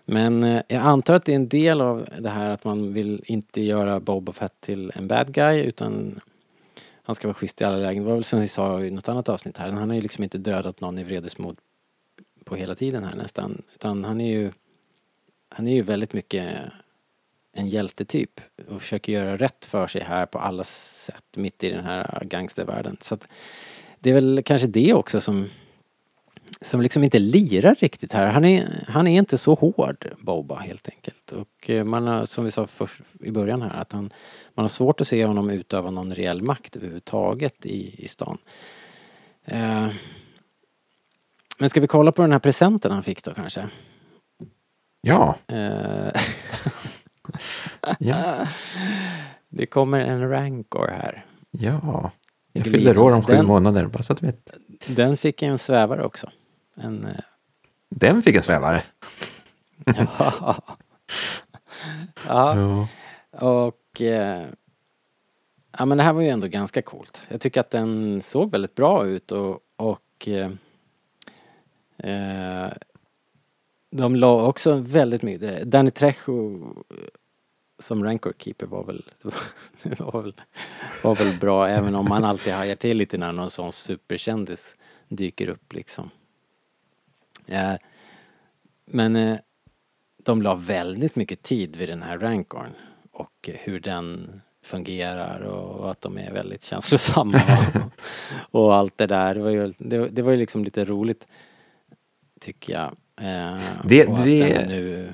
Men 0.05 0.43
jag 0.67 0.81
antar 0.81 1.13
att 1.13 1.25
det 1.25 1.31
är 1.31 1.35
en 1.35 1.49
del 1.49 1.81
av 1.81 2.07
det 2.19 2.29
här 2.29 2.49
att 2.49 2.63
man 2.63 2.93
vill 2.93 3.23
inte 3.25 3.61
göra 3.61 3.99
Boba 3.99 4.31
Fett 4.31 4.61
till 4.61 4.91
en 4.95 5.07
bad 5.07 5.33
guy 5.33 5.59
utan 5.63 6.19
han 7.03 7.15
ska 7.15 7.27
vara 7.27 7.35
schysst 7.35 7.61
i 7.61 7.63
alla 7.63 7.77
lägen. 7.77 8.03
Det 8.03 8.09
var 8.09 8.15
väl 8.15 8.23
som 8.23 8.39
vi 8.39 8.47
sa 8.47 8.83
i 8.83 8.91
något 8.91 9.09
annat 9.09 9.29
avsnitt 9.29 9.57
här. 9.57 9.71
Han 9.71 9.89
har 9.89 9.95
ju 9.95 10.01
liksom 10.01 10.23
inte 10.23 10.37
dödat 10.37 10.81
någon 10.81 10.97
i 10.97 11.03
vredesmod 11.03 11.57
på 12.47 12.55
hela 12.55 12.75
tiden 12.75 13.03
här 13.03 13.15
nästan. 13.15 13.61
Utan 13.75 14.03
han 14.03 14.21
är 14.21 14.31
ju, 14.31 14.51
han 15.49 15.67
är 15.67 15.73
ju 15.73 15.81
väldigt 15.81 16.13
mycket 16.13 16.71
en 17.53 17.67
hjältetyp 17.67 18.41
och 18.67 18.81
försöker 18.81 19.13
göra 19.13 19.37
rätt 19.37 19.65
för 19.65 19.87
sig 19.87 20.01
här 20.01 20.25
på 20.25 20.39
alla 20.39 20.63
sätt 20.63 21.23
mitt 21.35 21.63
i 21.63 21.69
den 21.69 21.85
här 21.85 22.23
gangstervärlden. 22.25 22.97
Så 23.01 23.13
att 23.13 23.27
det 23.99 24.09
är 24.09 24.13
väl 24.13 24.41
kanske 24.45 24.67
det 24.67 24.93
också 24.93 25.21
som 25.21 25.49
som 26.61 26.81
liksom 26.81 27.03
inte 27.03 27.19
lirar 27.19 27.75
riktigt 27.75 28.13
här. 28.13 28.27
Han 28.27 28.45
är, 28.45 28.83
han 28.87 29.07
är 29.07 29.17
inte 29.17 29.37
så 29.37 29.53
hård, 29.53 30.13
Boba, 30.19 30.55
helt 30.55 30.89
enkelt. 30.89 31.31
Och 31.31 31.69
eh, 31.69 31.83
man 31.83 32.07
har, 32.07 32.25
som 32.25 32.45
vi 32.45 32.51
sa 32.51 32.67
först 32.67 33.01
i 33.23 33.31
början 33.31 33.61
här, 33.61 33.69
att 33.69 33.91
han, 33.91 34.13
man 34.53 34.63
har 34.63 34.69
svårt 34.69 35.01
att 35.01 35.07
se 35.07 35.25
honom 35.25 35.49
utöva 35.49 35.91
någon 35.91 36.15
reell 36.15 36.41
makt 36.41 36.75
överhuvudtaget 36.75 37.65
i, 37.65 38.03
i 38.03 38.07
stan. 38.07 38.37
Eh, 39.45 39.87
men 41.59 41.69
ska 41.69 41.81
vi 41.81 41.87
kolla 41.87 42.11
på 42.11 42.21
den 42.21 42.31
här 42.31 42.39
presenten 42.39 42.91
han 42.91 43.03
fick 43.03 43.23
då 43.23 43.33
kanske? 43.33 43.69
Ja. 45.01 45.35
Uh, 45.51 46.11
ja. 47.99 48.47
Det 49.49 49.65
kommer 49.65 49.99
en 49.99 50.29
rancor 50.29 50.87
här. 50.87 51.25
Ja. 51.51 52.11
Jag 52.53 52.65
fyller 52.65 52.97
år 52.97 53.11
om 53.11 53.23
sju 53.23 53.33
den, 53.33 53.45
månader, 53.45 53.85
bara 53.85 54.03
så 54.03 54.13
att 54.13 54.19
du 54.19 54.25
vet. 54.25 54.49
Den 54.87 55.17
fick 55.17 55.41
en 55.41 55.59
svävare 55.59 56.03
också. 56.03 56.29
En, 56.75 57.05
eh, 57.05 57.15
Den 57.89 58.21
fick 58.21 58.35
en 58.35 58.43
svävare? 58.43 58.83
ja. 60.19 60.55
ja. 62.27 62.87
Och 63.31 64.01
eh, 64.01 64.45
ja 65.77 65.85
men 65.85 65.97
det 65.97 66.03
här 66.03 66.13
var 66.13 66.21
ju 66.21 66.29
ändå 66.29 66.47
ganska 66.47 66.81
coolt. 66.81 67.21
Jag 67.27 67.41
tycker 67.41 67.61
att 67.61 67.71
den 67.71 68.21
såg 68.21 68.51
väldigt 68.51 68.75
bra 68.75 69.05
ut 69.05 69.31
och, 69.31 69.59
och 69.75 70.27
eh, 70.27 70.35
eh 70.35 70.51
Eh, 71.97 72.69
de 73.91 74.15
la 74.15 74.47
också 74.47 74.75
väldigt 74.75 75.21
mycket, 75.21 75.59
eh, 75.59 75.65
Danny 75.65 75.91
Trejo 75.91 76.61
eh, 76.89 76.95
som 77.79 78.03
Rancor 78.03 78.33
Keeper 78.37 78.65
var 78.65 78.83
väl, 78.83 79.05
var 79.97 80.21
väl, 80.21 80.33
var 81.03 81.15
väl 81.15 81.37
bra 81.39 81.67
även 81.67 81.95
om 81.95 82.05
man 82.09 82.23
alltid 82.23 82.53
hajar 82.53 82.75
till 82.75 82.97
lite 82.97 83.17
när 83.17 83.31
någon 83.31 83.49
sån 83.49 83.71
superkändis 83.71 84.75
dyker 85.07 85.49
upp 85.49 85.73
liksom. 85.73 86.09
Men 88.85 89.37
de 90.23 90.41
la 90.41 90.55
väldigt 90.55 91.15
mycket 91.15 91.41
tid 91.41 91.75
vid 91.75 91.89
den 91.89 92.03
här 92.03 92.17
Rancorn 92.17 92.71
och 93.11 93.49
hur 93.53 93.79
den 93.79 94.41
fungerar 94.63 95.39
och 95.39 95.91
att 95.91 96.01
de 96.01 96.17
är 96.17 96.31
väldigt 96.31 96.63
känslosamma 96.63 97.41
och, 98.51 98.65
och 98.65 98.75
allt 98.75 98.97
det 98.97 99.07
där. 99.07 99.35
Det 99.35 99.41
var 99.41 99.49
ju, 99.49 99.73
det, 99.77 100.09
det 100.09 100.21
var 100.21 100.31
ju 100.31 100.37
liksom 100.37 100.63
lite 100.63 100.85
roligt 100.85 101.27
tycker 102.39 102.73
jag. 102.73 102.95
Eh, 103.27 103.61
det, 103.83 104.05
det... 104.05 104.67
Nu, 104.67 105.13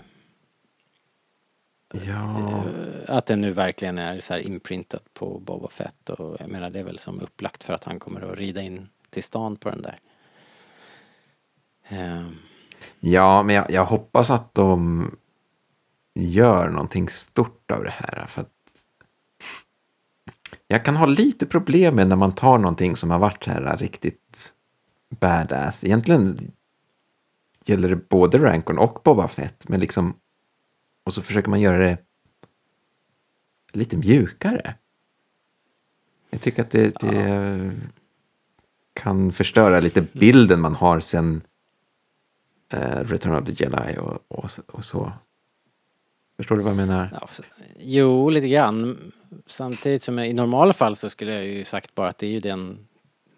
ja. 1.93 2.63
Eh, 3.07 3.15
att 3.15 3.25
den 3.25 3.41
nu 3.41 3.53
verkligen 3.53 3.97
är 3.97 4.21
så 4.21 4.33
här 4.33 4.39
inprintad 4.39 5.01
på 5.13 5.39
Boba 5.39 5.67
Fett 5.67 6.09
och 6.09 6.38
jag 6.39 6.49
menar 6.49 6.69
det 6.69 6.79
är 6.79 6.83
väl 6.83 6.99
som 6.99 7.19
upplagt 7.19 7.63
för 7.63 7.73
att 7.73 7.83
han 7.83 7.99
kommer 7.99 8.21
att 8.21 8.38
rida 8.38 8.62
in 8.62 8.89
till 9.09 9.23
stan 9.23 9.55
på 9.55 9.69
den 9.69 9.81
där. 9.81 9.99
Eh. 11.88 12.27
Ja, 12.99 13.43
men 13.43 13.55
jag, 13.55 13.71
jag, 13.71 13.86
hoppas 13.86 14.29
att 14.29 14.53
de 14.53 15.05
gör 16.13 16.69
någonting 16.69 17.09
stort 17.09 17.71
av 17.71 17.83
det 17.83 17.93
här. 17.97 18.25
För 18.27 18.41
att 18.41 18.49
jag 20.67 20.86
kan 20.86 20.95
ha 20.95 21.05
lite 21.05 21.45
problem 21.45 21.95
med 21.95 22.07
när 22.07 22.15
man 22.15 22.31
tar 22.31 22.57
någonting 22.57 22.95
som 22.95 23.12
har 23.12 23.19
varit 23.19 23.43
så 23.43 23.51
här 23.51 23.77
riktigt 23.77 24.53
badass. 25.09 25.83
Egentligen 25.83 26.51
gäller 27.65 27.89
det 27.89 28.10
både 28.10 28.38
Rancon 28.38 28.78
och 28.78 29.02
Boba 29.04 29.28
Fett. 29.28 29.69
Men 29.69 29.80
liksom, 29.80 30.15
och 31.04 31.13
så 31.13 31.21
försöker 31.21 31.49
man 31.49 31.62
göra 31.62 31.78
det 31.78 31.97
lite 33.73 33.97
mjukare. 33.97 34.76
Jag 36.30 36.41
tycker 36.41 36.62
att 36.62 36.71
det, 36.71 36.95
det 36.99 37.15
ja. 37.15 37.71
kan 38.93 39.32
förstöra 39.32 39.80
lite 39.80 40.02
bilden 40.02 40.62
man 40.62 40.76
har 40.76 40.99
sen 40.99 41.41
uh, 42.73 42.80
Return 42.80 43.36
of 43.36 43.45
the 43.45 43.63
Jedi 43.63 43.97
och, 43.97 44.19
och, 44.28 44.49
och, 44.67 44.86
så. 44.86 45.13
Förstår 46.38 46.56
du 46.56 46.62
vad 46.62 46.71
jag 46.71 46.78
menar? 46.78 47.10
Ja, 47.21 47.28
jo, 47.80 48.30
lite 48.30 48.47
grann. 48.47 49.12
Samtidigt 49.45 50.04
som 50.04 50.17
jag, 50.17 50.30
i 50.30 50.34
normala 50.34 50.73
fall 50.73 50.95
så 50.95 51.10
skulle 51.10 51.34
jag 51.34 51.45
ju 51.45 51.63
sagt 51.63 51.95
bara 51.95 52.10
att 52.10 52.17
det 52.17 52.28
är 52.28 52.32
ju 52.32 52.39
den 52.39 52.88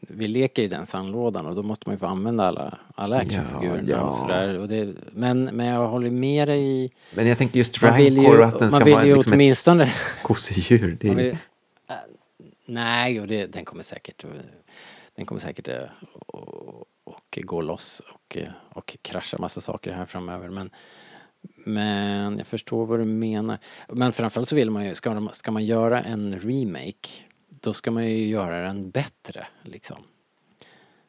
vi 0.08 0.28
leker 0.28 0.63
i 0.63 0.68
den 0.68 0.86
sandlådan 0.86 1.46
och 1.46 1.56
då 1.56 1.63
måste 1.63 1.89
man 1.89 1.96
ju 1.96 2.00
få 2.00 2.06
använda 2.06 2.44
alla, 2.44 2.78
alla 2.96 3.18
actionfigurerna 3.18 3.89
ja, 3.89 3.98
ja. 3.98 4.02
och 4.02 4.15
sådär. 4.15 4.60
Och 4.60 4.68
det, 4.68 4.96
men, 5.12 5.44
men 5.44 5.65
jag 5.65 5.88
håller 5.88 6.10
med 6.10 6.48
dig 6.48 6.63
i... 6.63 6.91
Men 7.13 7.28
jag 7.28 7.38
tänker 7.38 7.58
just 7.58 7.84
Rancor 7.84 8.41
att 8.41 8.60
den 8.60 8.72
ska 8.72 8.86
vara 8.86 9.04
liksom 9.04 9.34
åtminstone, 9.34 9.84
ett 9.84 10.24
kosedjur. 10.24 10.98
Det 11.00 11.15
vill, 11.15 11.30
äh, 11.30 11.96
nej, 12.65 13.22
och 13.22 13.28
det, 13.28 13.46
den 13.46 13.65
kommer 13.65 13.84
säkert 13.84 14.26
den 15.15 15.26
kommer 15.26 15.41
säkert 15.41 15.68
äh, 15.68 15.78
och, 16.12 16.86
och 17.04 17.39
gå 17.44 17.62
loss 17.62 18.02
och, 18.13 18.38
och 18.74 18.98
krascha 19.02 19.38
massa 19.38 19.62
saker 19.62 19.91
här 19.91 20.06
framöver. 20.06 20.50
Men, 20.50 20.70
men 21.65 22.38
jag 22.38 22.48
förstår 22.48 22.86
vad 22.86 23.00
du 23.00 23.06
menar. 23.06 23.58
Men 23.88 24.13
framförallt 24.13 24.50
så 24.50 24.56
vill 24.56 24.72
man 24.72 24.86
ju, 24.86 24.96
ska, 24.96 25.30
ska 25.34 25.52
man 25.52 25.65
göra 25.65 26.02
en 26.02 26.39
remake 26.39 27.10
då 27.65 27.73
ska 27.73 27.91
man 27.91 28.06
ju 28.06 28.28
göra 28.28 28.62
den 28.62 28.89
bättre 28.89 29.47
liksom. 29.63 29.97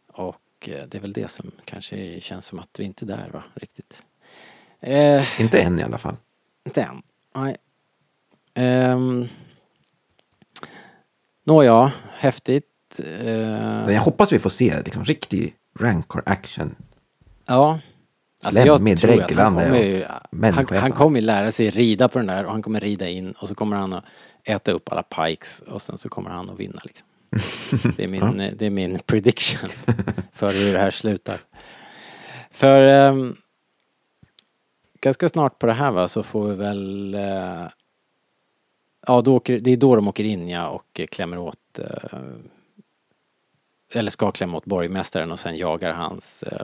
Och 0.07 0.69
eh, 0.69 0.87
det 0.89 0.95
är 0.95 1.01
väl 1.01 1.13
det 1.13 1.29
som 1.31 1.51
kanske 1.65 2.21
känns 2.21 2.47
som 2.47 2.59
att 2.59 2.81
vi 2.81 2.85
inte 2.85 3.05
är 3.05 3.07
där 3.07 3.31
va, 3.33 3.45
riktigt. 3.55 4.03
Eh, 4.81 5.41
inte 5.41 5.61
än 5.61 5.79
i 5.79 5.83
alla 5.83 5.99
fall. 5.99 6.17
Inte 6.67 6.83
än, 6.83 7.03
nej. 7.35 7.57
Um, 8.93 9.29
Nåja, 11.45 11.93
häftigt. 12.11 13.01
Uh, 13.01 13.93
jag 13.93 14.01
hoppas 14.01 14.33
vi 14.33 14.39
får 14.39 14.51
se 14.51 14.83
liksom, 14.83 15.05
riktig 15.05 15.55
rancor 15.79 16.23
action. 16.27 16.75
Ja. 17.47 17.81
Alltså 18.45 18.61
jag 18.61 18.81
med 18.81 18.99
tror 18.99 19.23
att 19.23 19.31
han 19.31 19.55
kommer, 19.55 20.53
han, 20.53 20.67
han 20.79 20.93
kommer 20.93 21.21
lära 21.21 21.53
sig 21.53 21.71
rida 21.71 22.09
på 22.09 22.19
den 22.19 22.27
där 22.27 22.45
och 22.45 22.53
han 22.53 22.63
kommer 22.63 22.81
rida 22.81 23.09
in 23.09 23.33
och 23.33 23.49
så 23.49 23.55
kommer 23.55 23.77
han 23.77 23.93
att 23.93 24.05
äta 24.47 24.73
upp 24.73 24.93
alla 24.93 25.03
pikes 25.03 25.61
och 25.61 25.83
sen 25.83 25.99
så 25.99 26.09
kommer 26.09 26.31
han 26.31 26.51
att 26.51 26.59
vinna 26.59 26.81
liksom. 26.85 27.09
Det 27.97 28.05
är 28.05 28.09
min, 28.09 28.41
ja. 28.41 28.51
det 28.55 28.67
är 28.67 28.71
min 28.71 28.99
prediction 28.99 29.71
för 30.33 30.53
hur 30.53 30.73
det 30.73 30.79
här 30.79 30.91
slutar. 30.91 31.41
För 32.51 33.09
um, 33.09 33.37
ganska 35.01 35.29
snart 35.29 35.59
på 35.59 35.67
det 35.67 35.73
här 35.73 35.91
va 35.91 36.09
så 36.09 36.23
får 36.23 36.49
vi 36.49 36.55
väl 36.55 37.15
uh, 37.15 37.69
Ja, 39.07 39.21
då 39.21 39.37
åker, 39.37 39.61
det 39.61 39.71
är 39.71 39.77
då 39.77 39.97
de 39.97 40.09
åker 40.09 40.25
in 40.25 40.49
ja 40.49 40.69
och 40.69 41.01
klämmer 41.11 41.39
åt 41.39 41.79
uh, 41.79 42.21
eller 43.93 44.11
ska 44.11 44.33
klämma 44.33 44.57
åt 44.57 44.65
borgmästaren 44.65 45.33
och 45.33 45.39
sen 45.39 45.57
jagar 45.57 45.93
hans 45.93 46.45
uh, 46.53 46.63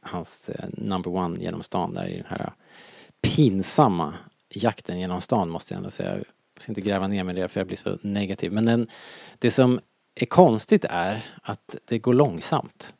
hans 0.00 0.50
number 0.68 1.14
one 1.14 1.40
genom 1.40 1.62
stan 1.62 1.94
där 1.94 2.06
i 2.06 2.16
den 2.16 2.26
här 2.26 2.52
pinsamma 3.22 4.14
jakten 4.48 5.00
genom 5.00 5.20
stan 5.20 5.48
måste 5.48 5.74
jag 5.74 5.76
ändå 5.76 5.90
säga. 5.90 6.24
Ska 6.62 6.70
inte 6.70 6.80
gräva 6.80 7.08
ner 7.08 7.24
mig 7.24 7.38
i 7.38 7.40
det 7.40 7.48
för 7.48 7.60
jag 7.60 7.66
blir 7.66 7.76
så 7.76 7.98
negativ. 8.02 8.52
Men 8.52 8.64
den, 8.64 8.88
det 9.38 9.50
som 9.50 9.80
är 10.14 10.26
konstigt 10.26 10.84
är 10.84 11.24
att 11.42 11.76
det 11.84 11.98
går 11.98 12.14
långsamt. 12.14 12.94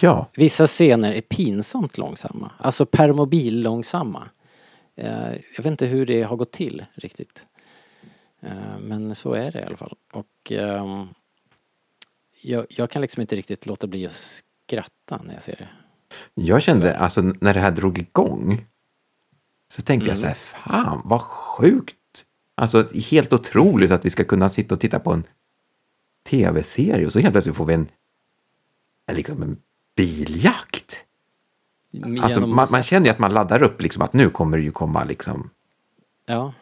Ja. 0.00 0.30
Vissa 0.36 0.66
scener 0.66 1.12
är 1.12 1.20
pinsamt 1.20 1.98
långsamma. 1.98 2.50
Alltså 2.58 2.86
permobil 2.86 3.62
långsamma. 3.62 4.28
Eh, 4.96 5.32
jag 5.32 5.56
vet 5.56 5.66
inte 5.66 5.86
hur 5.86 6.06
det 6.06 6.22
har 6.22 6.36
gått 6.36 6.52
till 6.52 6.84
riktigt. 6.94 7.46
Eh, 8.40 8.78
men 8.80 9.14
så 9.14 9.32
är 9.32 9.52
det 9.52 9.60
i 9.60 9.62
alla 9.64 9.76
fall. 9.76 9.96
Och 10.12 10.52
ehm, 10.52 11.08
jag, 12.40 12.66
jag 12.68 12.90
kan 12.90 13.02
liksom 13.02 13.20
inte 13.20 13.36
riktigt 13.36 13.66
låta 13.66 13.86
bli 13.86 14.06
att 14.06 14.12
skratta 14.12 15.20
när 15.24 15.32
jag 15.32 15.42
ser 15.42 15.56
det. 15.56 15.68
Jag 16.34 16.62
kände, 16.62 16.96
alltså 16.96 17.20
när 17.22 17.54
det 17.54 17.60
här 17.60 17.70
drog 17.70 17.98
igång, 17.98 18.66
så 19.68 19.82
tänkte 19.82 20.10
mm. 20.10 20.14
jag 20.14 20.20
så 20.20 20.26
här, 20.26 20.34
fan 20.34 21.02
vad 21.04 21.20
sjukt 21.20 21.96
Alltså 22.58 22.88
helt 22.94 23.32
otroligt 23.32 23.90
att 23.90 24.04
vi 24.04 24.10
ska 24.10 24.24
kunna 24.24 24.48
sitta 24.48 24.74
och 24.74 24.80
titta 24.80 24.98
på 24.98 25.12
en 25.12 25.24
tv-serie 26.30 27.06
och 27.06 27.12
så 27.12 27.18
helt 27.18 27.32
plötsligt 27.32 27.56
får 27.56 27.66
vi 27.66 27.74
en, 27.74 27.88
liksom 29.12 29.42
en 29.42 29.56
biljakt. 29.96 31.04
Alltså, 32.20 32.46
man, 32.46 32.68
man, 32.70 32.82
känner 32.82 33.06
ju 33.06 33.10
att 33.10 33.18
man 33.18 33.34
laddar 33.34 33.62
upp 33.62 33.82
liksom 33.82 34.02
att 34.02 34.12
nu 34.12 34.30
kommer 34.30 34.56
det 34.56 34.62
ju 34.62 34.70
komma 34.70 35.04
liksom 35.04 35.50
ja. 36.26 36.52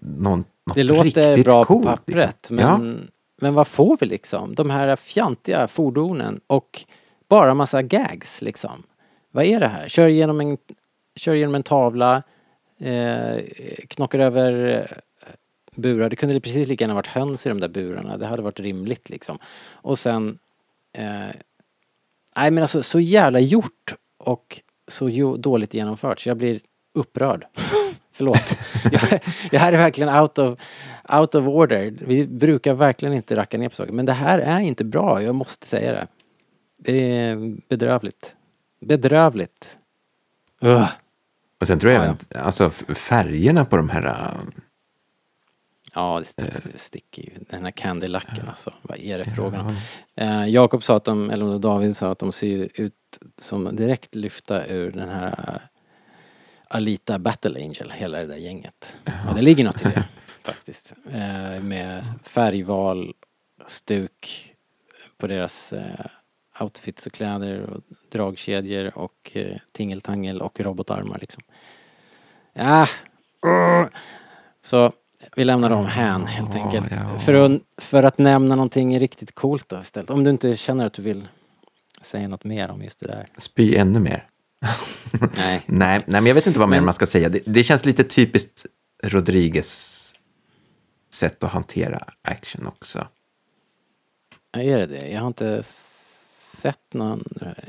någon, 0.00 0.44
något 0.66 0.74
det 0.74 0.82
låter 0.84 1.44
bra 1.44 1.64
coolt, 1.64 1.84
på 1.84 1.90
pappret 1.90 2.36
liksom. 2.36 2.56
men, 2.56 2.98
ja. 2.98 3.08
men 3.40 3.54
vad 3.54 3.66
får 3.66 3.96
vi 4.00 4.06
liksom? 4.06 4.54
De 4.54 4.70
här 4.70 4.96
fjantiga 4.96 5.68
fordonen 5.68 6.40
och 6.46 6.84
bara 7.28 7.54
massa 7.54 7.82
gags 7.82 8.42
liksom. 8.42 8.82
Vad 9.30 9.44
är 9.44 9.60
det 9.60 9.68
här? 9.68 9.88
Kör 9.88 10.08
genom 10.08 10.40
en, 10.40 10.58
kör 11.16 11.34
genom 11.34 11.54
en 11.54 11.62
tavla, 11.62 12.22
eh, 12.78 13.36
knockar 13.88 14.18
över 14.18 15.00
burar. 15.76 16.10
Det 16.10 16.16
kunde 16.16 16.40
precis 16.40 16.68
lika 16.68 16.84
gärna 16.84 16.94
varit 16.94 17.06
höns 17.06 17.46
i 17.46 17.48
de 17.48 17.60
där 17.60 17.68
burarna. 17.68 18.16
Det 18.16 18.26
hade 18.26 18.42
varit 18.42 18.60
rimligt 18.60 19.10
liksom. 19.10 19.38
Och 19.72 19.98
sen... 19.98 20.38
Eh, 20.92 21.36
nej 22.36 22.50
men 22.50 22.58
alltså 22.58 22.82
så 22.82 23.00
jävla 23.00 23.40
gjort 23.40 23.94
och 24.18 24.60
så 24.88 25.36
dåligt 25.36 25.74
genomfört 25.74 26.20
så 26.20 26.28
jag 26.28 26.36
blir 26.36 26.60
upprörd. 26.94 27.46
Förlåt. 28.12 28.58
jag, 28.92 29.20
jag 29.50 29.60
här 29.60 29.72
är 29.72 29.76
verkligen 29.76 30.20
out 30.20 30.38
of, 30.38 30.60
out 31.08 31.34
of 31.34 31.46
order. 31.48 31.94
Vi 32.00 32.26
brukar 32.26 32.74
verkligen 32.74 33.14
inte 33.14 33.36
racka 33.36 33.58
ner 33.58 33.68
på 33.68 33.74
saker. 33.74 33.92
Men 33.92 34.06
det 34.06 34.12
här 34.12 34.38
är 34.38 34.60
inte 34.60 34.84
bra, 34.84 35.22
jag 35.22 35.34
måste 35.34 35.66
säga 35.66 35.92
det. 35.92 36.06
Det 36.78 37.16
är 37.18 37.56
bedrövligt. 37.68 38.36
Bedrövligt. 38.80 39.78
Uh. 40.64 40.88
Och 41.60 41.66
sen 41.66 41.78
tror 41.78 41.92
jag 41.92 42.00
ja, 42.00 42.04
även, 42.04 42.16
ja. 42.28 42.40
alltså 42.40 42.70
färgerna 42.70 43.64
på 43.64 43.76
de 43.76 43.88
här 43.88 44.30
Ja, 45.96 46.22
det 46.36 46.42
eh. 46.42 46.60
sticker 46.74 47.22
ju. 47.22 47.30
Den 47.50 47.64
här 47.64 47.70
candylacken 47.70 48.48
alltså. 48.48 48.72
Vad 48.82 48.98
är 48.98 49.18
det 49.18 49.24
frågan 49.24 49.66
om? 49.66 49.76
Eh, 50.14 50.48
Jakob 50.48 50.82
sa 50.82 50.96
att 50.96 51.04
de, 51.04 51.30
eller 51.30 51.58
David 51.58 51.96
sa 51.96 52.10
att 52.10 52.18
de 52.18 52.32
ser 52.32 52.80
ut 52.80 52.94
som 53.38 53.76
direkt 53.76 54.14
lyfta 54.14 54.66
ur 54.66 54.92
den 54.92 55.08
här 55.08 55.54
uh, 55.54 55.60
Alita 56.68 57.18
Battle 57.18 57.64
Angel, 57.64 57.90
hela 57.90 58.18
det 58.18 58.26
där 58.26 58.36
gänget. 58.36 58.96
Ja, 59.04 59.32
det 59.34 59.42
ligger 59.42 59.64
något 59.64 59.80
i 59.80 59.84
det 59.84 60.04
faktiskt. 60.42 60.92
Eh, 61.10 61.62
med 61.62 62.04
färgval, 62.22 63.14
stuk, 63.66 64.54
på 65.16 65.26
deras 65.26 65.72
eh, 65.72 66.06
outfits 66.60 67.06
och 67.06 67.12
kläder 67.12 67.60
och 67.60 67.82
dragkedjor 68.12 68.98
och 68.98 69.32
eh, 69.34 69.56
tingeltangel 69.72 70.42
och 70.42 70.60
robotarmar 70.60 71.18
liksom. 71.18 71.42
Ja, 72.52 72.88
så 74.62 74.92
vi 75.36 75.44
lämnar 75.44 75.70
dem 75.70 75.86
hän 75.86 76.26
helt 76.26 76.54
Ja, 76.54 76.64
enkelt. 76.64 76.86
ja. 76.96 77.18
För, 77.18 77.34
att, 77.34 77.62
för 77.78 78.02
att 78.02 78.18
nämna 78.18 78.54
någonting 78.54 78.98
riktigt 79.00 79.34
coolt 79.34 79.68
då 79.68 79.80
istället. 79.80 80.10
Om 80.10 80.24
du 80.24 80.30
inte 80.30 80.56
känner 80.56 80.86
att 80.86 80.92
du 80.92 81.02
vill 81.02 81.28
säga 82.02 82.28
något 82.28 82.44
mer 82.44 82.70
om 82.70 82.82
just 82.82 83.00
det 83.00 83.06
där. 83.06 83.28
Spy 83.38 83.76
ännu 83.76 83.98
mer. 83.98 84.26
Nej. 85.36 85.62
Nej, 85.66 86.02
nej, 86.06 86.20
men 86.20 86.26
jag 86.26 86.34
vet 86.34 86.46
inte 86.46 86.58
vad 86.58 86.68
mer 86.68 86.80
man 86.80 86.94
ska 86.94 87.06
säga. 87.06 87.28
Det, 87.28 87.40
det 87.46 87.64
känns 87.64 87.84
lite 87.84 88.04
typiskt 88.04 88.66
Rodriguez 89.02 89.92
sätt 91.12 91.44
att 91.44 91.50
hantera 91.50 92.04
action 92.22 92.66
också. 92.66 93.06
Ja, 94.52 94.60
är 94.62 94.78
det 94.78 94.86
det? 94.86 95.08
Jag 95.08 95.20
har 95.20 95.26
inte 95.26 95.62
sett 95.62 96.94
någon 96.94 97.24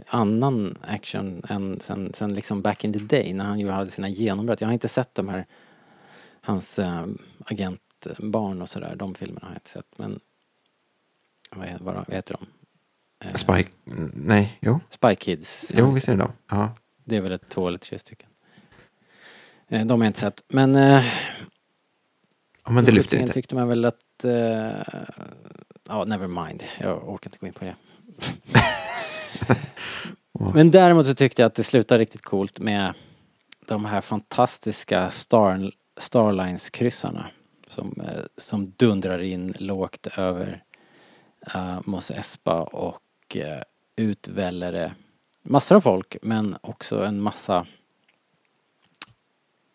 annan 0.08 0.78
action 0.88 1.42
än 1.50 1.80
sen, 1.84 2.12
sen 2.14 2.34
liksom 2.34 2.62
back 2.62 2.84
in 2.84 2.94
the 2.94 3.00
day 3.00 3.34
när 3.34 3.46
han 3.46 3.60
ju 3.60 3.70
hade 3.70 3.92
sina 3.92 4.10
genombrott. 4.10 4.62
Jag 4.62 4.68
har 4.68 4.74
inte 4.74 4.88
sett 4.88 5.16
de 5.16 5.30
här, 5.30 5.46
hans 6.48 6.80
äh, 6.80 7.06
agentbarn 7.46 8.62
och 8.62 8.70
sådär, 8.70 8.96
de 8.96 9.16
filmerna 9.16 9.46
har 9.46 9.50
jag 9.50 9.58
inte 9.58 9.70
sett 9.70 9.98
men 9.98 10.20
vad, 11.52 11.68
vad, 11.80 11.96
vad 11.96 12.14
heter 12.14 12.34
de? 12.40 12.48
Eh, 13.28 13.34
Spike, 13.34 13.70
nej, 14.14 14.58
jo, 14.62 14.80
Spy 14.90 15.16
Kids. 15.16 15.72
jo 15.74 15.92
visst 15.92 16.08
är 16.08 16.12
det 16.12 16.18
de. 16.18 16.32
Ja. 16.50 16.76
Det 17.04 17.16
är 17.16 17.22
väl 17.22 17.32
ett 17.32 17.50
två 17.50 17.68
eller 17.68 17.78
tre 17.78 18.00
stycken. 18.00 18.30
Eh, 19.68 19.86
de 19.86 20.02
har 20.02 20.06
jag 20.06 20.10
inte 20.10 20.20
sett 20.20 20.44
men 20.48 20.76
eh, 20.76 21.06
ja, 22.66 22.72
men 22.72 22.86
det 22.86 22.92
lyfter 22.92 23.20
lite. 23.20 23.34
tyckte 23.34 23.56
man 23.56 23.68
väl 23.68 23.86
att, 23.86 24.24
eh, 24.24 24.82
ja 25.84 26.04
never 26.06 26.28
mind, 26.28 26.64
jag 26.80 27.10
orkar 27.10 27.30
inte 27.30 27.38
gå 27.38 27.48
in 27.48 27.54
på 27.54 27.66
det. 27.66 27.76
Men 30.54 30.72
däremot 30.72 31.06
så 31.06 31.16
tyckte 31.16 31.42
jag 31.42 31.48
att 31.48 31.56
det 31.56 31.64
slutade 31.64 32.02
riktigt 32.02 32.22
coolt 32.22 32.60
med 32.60 32.94
de 33.68 33.86
här 33.86 34.02
fantastiska 34.02 35.12
Star, 35.12 35.72
Starlines-kryssarna 35.98 37.28
som, 37.68 38.02
eh, 38.02 38.24
som 38.38 38.74
dundrar 38.78 39.20
in 39.20 39.54
lågt 39.58 40.08
över 40.18 40.64
uh, 41.56 41.80
Mos 41.86 42.12
Espa 42.12 42.62
och 42.62 43.36
eh, 43.36 43.58
uh, 43.58 43.64
utväller 43.96 44.72
det 44.72 44.96
massor 45.42 45.76
av 45.76 45.82
folk 45.82 46.18
men 46.22 46.58
också 46.62 47.06
en 47.06 47.22
massa 47.22 47.68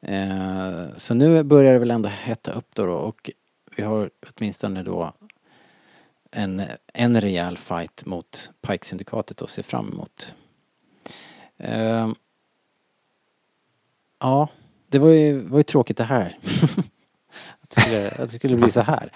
Eh, 0.00 0.86
så 0.96 1.14
nu 1.14 1.42
börjar 1.42 1.72
det 1.72 1.78
väl 1.78 1.90
ändå 1.90 2.08
hetta 2.08 2.52
upp 2.52 2.74
då, 2.74 2.86
då 2.86 2.94
och 2.94 3.30
vi 3.76 3.82
har 3.82 4.10
åtminstone 4.26 4.82
då 4.82 5.12
en, 6.30 6.62
en 6.94 7.20
rejäl 7.20 7.58
fight 7.58 8.06
mot 8.06 8.50
Pike-syndikatet 8.66 9.42
att 9.42 9.50
se 9.50 9.62
fram 9.62 9.92
emot. 9.92 10.34
Eh, 11.58 12.08
ja, 14.20 14.48
det 14.88 14.98
var 14.98 15.08
ju, 15.08 15.40
var 15.40 15.58
ju 15.58 15.62
tråkigt 15.62 15.96
det 15.96 16.04
här. 16.04 16.38
att, 17.60 17.70
det 17.70 17.80
skulle, 17.80 18.08
att 18.08 18.16
det 18.16 18.28
skulle 18.36 18.56
bli 18.56 18.70
så 18.70 18.80
här. 18.80 19.12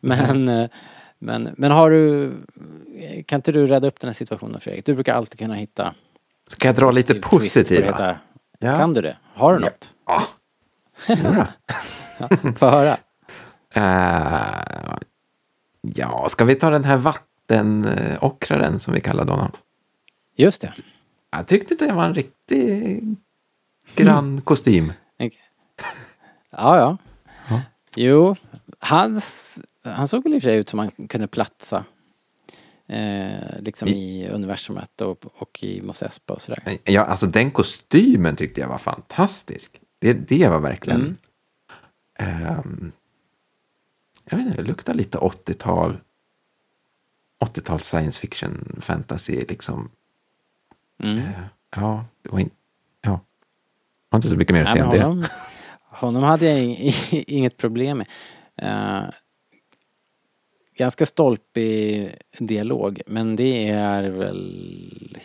Men, 0.00 0.48
eh, 0.48 0.68
men, 1.18 1.54
men 1.56 1.70
har 1.70 1.90
du, 1.90 2.32
kan 3.26 3.38
inte 3.38 3.52
du 3.52 3.66
rädda 3.66 3.88
upp 3.88 4.00
den 4.00 4.08
här 4.08 4.14
situationen 4.14 4.60
Fredrik? 4.60 4.86
Du 4.86 4.94
brukar 4.94 5.14
alltid 5.14 5.38
kunna 5.38 5.54
hitta 5.54 5.94
Ska 6.46 6.68
jag 6.68 6.74
dra 6.74 6.90
lite 6.90 7.14
positiva? 7.14 8.18
Ja. 8.58 8.76
Kan 8.76 8.92
du 8.92 9.00
det? 9.00 9.16
Har 9.34 9.54
du 9.54 9.60
något? 9.60 9.94
Ja. 11.06 11.46
Ja, 12.18 12.28
Få 12.56 12.66
höra. 12.66 12.96
Eh, 13.74 14.96
ja, 15.94 16.28
ska 16.28 16.44
vi 16.44 16.54
ta 16.54 16.70
den 16.70 16.84
här 16.84 16.96
vattenockraren 16.96 18.80
som 18.80 18.94
vi 18.94 19.00
kallade 19.00 19.32
honom? 19.32 19.50
Just 20.36 20.60
det. 20.60 20.74
Jag 21.30 21.46
tyckte 21.46 21.74
det 21.74 21.92
var 21.92 22.04
en 22.04 22.14
riktig 22.14 23.02
grann 23.94 24.40
kostym. 24.40 24.92
Ja, 25.18 26.78
ja. 26.78 26.96
Ja. 27.48 27.62
Jo, 27.96 28.36
hans, 28.78 29.58
han 29.82 30.08
såg 30.08 30.22
väl 30.22 30.34
i 30.34 30.38
och 30.38 30.42
för 30.42 30.48
sig 30.48 30.58
ut 30.58 30.68
som 30.68 30.78
han 30.78 30.90
kunde 31.08 31.26
platsa. 31.26 31.84
Eh, 32.88 33.58
liksom 33.58 33.88
i 33.88 34.28
universumet 34.28 35.00
och, 35.00 35.24
och 35.34 35.64
i 35.64 35.82
Mos 35.82 36.02
Espa 36.02 36.34
och 36.34 36.40
sådär. 36.40 36.78
Ja, 36.84 37.04
alltså 37.04 37.26
den 37.26 37.50
kostymen 37.50 38.36
tyckte 38.36 38.60
jag 38.60 38.68
var 38.68 38.78
fantastisk. 38.78 39.80
Det, 39.98 40.12
det 40.12 40.48
var 40.48 40.58
verkligen... 40.60 41.16
Mm. 42.18 42.46
ehm, 42.46 42.92
jag 44.30 44.36
vet 44.36 44.46
inte, 44.46 44.62
det 44.62 44.68
luktar 44.68 44.94
lite 44.94 45.18
80-tal. 45.18 45.98
80-tal 47.44 47.80
science 47.80 48.20
fiction, 48.20 48.78
fantasy 48.80 49.44
liksom. 49.48 49.90
Mm. 51.02 51.18
Eh, 51.18 51.30
ja, 51.76 52.04
det 52.22 52.30
var 52.30 52.38
inte... 52.38 52.54
Ja. 53.00 53.10
Jag 53.10 53.20
har 54.10 54.18
inte 54.18 54.28
så 54.28 54.36
mycket 54.36 54.54
mer 54.54 54.64
att 54.64 54.70
säga 54.70 55.08
om 55.08 55.20
det. 55.20 55.30
honom, 55.80 56.22
hade 56.22 56.46
jag 56.46 56.58
ing, 56.60 56.92
inget 57.26 57.56
problem 57.56 57.98
med. 57.98 58.06
Eh, 58.56 59.10
ganska 60.76 61.06
stolpig 61.06 62.14
dialog 62.38 63.02
men 63.06 63.36
det 63.36 63.68
är 63.68 64.02
väl 64.02 65.18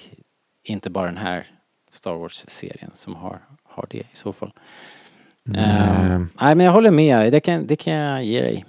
inte 0.63 0.89
bara 0.89 1.05
den 1.05 1.17
här 1.17 1.47
Star 1.91 2.15
Wars-serien 2.15 2.91
som 2.93 3.15
har, 3.15 3.41
har 3.63 3.87
det 3.89 3.97
i 3.97 4.07
så 4.13 4.33
fall. 4.33 4.53
Mm. 5.47 6.29
nej 6.41 6.55
men 6.55 6.65
jag 6.65 6.73
håller 6.73 6.91
med, 6.91 7.31
det 7.31 7.39
kan, 7.39 7.67
det 7.67 7.75
kan 7.75 7.93
jag 7.93 8.23
ge 8.23 8.41
dig. 8.41 8.65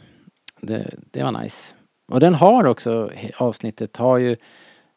Det, 0.72 0.94
det 1.10 1.22
var 1.22 1.42
nice. 1.42 1.74
Och 2.08 2.20
den 2.20 2.34
har 2.34 2.64
också, 2.64 3.10
avsnittet 3.36 3.96
har 3.96 4.18
ju 4.18 4.36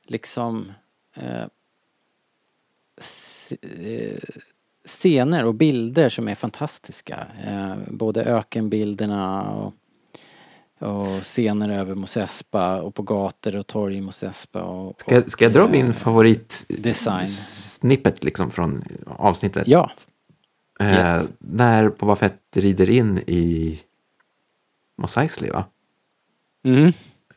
liksom 0.07 0.71
eh, 1.15 1.45
eh, 3.61 4.19
scener 4.85 5.45
och 5.45 5.55
bilder 5.55 6.09
som 6.09 6.27
är 6.27 6.35
fantastiska. 6.35 7.27
Eh, 7.45 7.75
både 7.87 8.23
ökenbilderna 8.23 9.51
och, 9.51 9.73
och 10.79 11.23
scener 11.23 11.69
över 11.69 11.95
Mos 11.95 12.17
Espa 12.17 12.81
och 12.81 12.95
på 12.95 13.01
gator 13.03 13.55
och 13.55 13.67
torg 13.67 13.97
i 13.97 14.01
Mos 14.01 14.23
Espa. 14.23 14.61
Och, 14.61 14.99
Ska, 14.99 15.17
och, 15.17 15.31
ska 15.31 15.45
jag 15.45 15.53
dra 15.53 15.63
eh, 15.63 15.71
min 15.71 15.93
favorit 15.93 16.65
design. 16.67 17.27
snippet 17.27 18.23
liksom 18.23 18.51
från 18.51 18.83
avsnittet? 19.05 19.67
Ja. 19.67 19.91
Eh, 20.79 20.93
yes. 20.93 21.29
När 21.39 21.89
Boba 21.89 22.15
Fett 22.15 22.41
rider 22.55 22.89
in 22.89 23.17
i 23.27 23.79
Mos 24.97 25.17
Eisley 25.17 25.51
va? 25.51 25.65
Mm. 26.63 26.91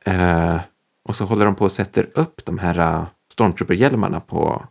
Eh, 0.04 0.60
och 1.02 1.16
så 1.16 1.24
håller 1.24 1.44
de 1.44 1.54
på 1.54 1.64
och 1.64 1.72
sätter 1.72 2.08
upp 2.18 2.44
de 2.44 2.58
här 2.58 2.78
uh, 3.00 3.06
Stormtrooper-hjälmarna 3.32 4.20
på 4.20 4.66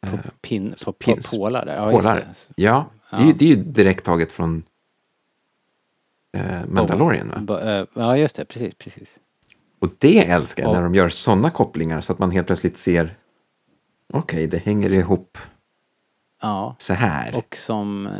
På, 0.00 0.18
pin, 0.40 0.74
på, 0.84 0.92
på 0.92 0.98
pins- 1.04 1.30
pålar 1.36 1.66
där. 1.66 1.76
Ja, 1.76 1.90
pålar. 1.90 2.16
det. 2.16 2.34
Ja, 2.62 2.86
Det, 3.10 3.16
är, 3.16 3.20
Ja. 3.20 3.26
ju- 3.26 3.32
det 3.32 3.44
är 3.44 3.48
ju 3.56 3.56
direkt 3.64 4.04
taget 4.04 4.32
från 4.32 4.62
eh, 6.32 6.66
Mandalorian 6.66 7.46
va? 7.46 7.60
Eh, 7.62 7.86
Ja, 7.94 8.16
just 8.16 8.36
det. 8.36 8.44
Precis, 8.44 8.74
precis. 8.74 9.18
Och 9.78 9.88
det 9.98 10.26
älskar 10.28 10.62
jag 10.62 10.72
när 10.72 10.82
de 10.82 10.94
gör 10.94 11.08
sådana 11.08 11.50
kopplingar 11.50 12.00
så 12.00 12.12
att 12.12 12.18
man 12.18 12.30
helt 12.30 12.46
plötsligt 12.46 12.76
ser 12.76 13.16
okej, 14.12 14.46
det 14.46 14.58
hänger 14.58 14.92
ihop 14.92 15.38
Ja. 16.42 16.76
så 16.78 16.94
här. 16.94 17.36
Och 17.36 17.56
som... 17.56 18.06
eh, 18.06 18.12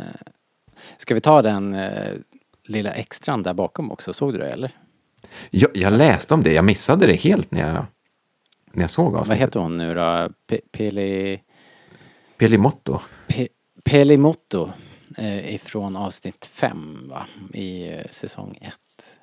Ska 0.97 1.13
vi 1.13 1.21
ta 1.21 1.41
den 1.41 1.73
eh, 1.73 2.13
lilla 2.71 2.91
extran 2.91 3.43
där 3.43 3.53
bakom 3.53 3.91
också? 3.91 4.13
Såg 4.13 4.33
du 4.33 4.39
det 4.39 4.49
eller? 4.51 4.71
Jag, 5.49 5.71
jag 5.73 5.93
läste 5.93 6.33
om 6.33 6.43
det, 6.43 6.53
jag 6.53 6.65
missade 6.65 7.07
det 7.07 7.13
helt 7.13 7.51
när 7.51 7.59
jag, 7.73 7.85
när 8.71 8.83
jag 8.83 8.89
såg 8.89 9.11
Vad 9.11 9.21
avsnittet. 9.21 9.41
heter 9.41 9.59
hon 9.59 9.77
nu 9.77 9.93
då? 9.93 10.01
Pe- 10.47 10.61
Peli... 10.71 11.41
Pelimotto. 12.37 12.99
Pe- 13.27 13.47
Pelimotto 13.83 14.69
eh, 15.17 15.55
ifrån 15.55 15.95
avsnitt 15.95 16.45
fem 16.45 17.07
va? 17.09 17.27
I 17.53 17.87
eh, 17.93 18.05
säsong 18.11 18.57
ett. 18.61 19.17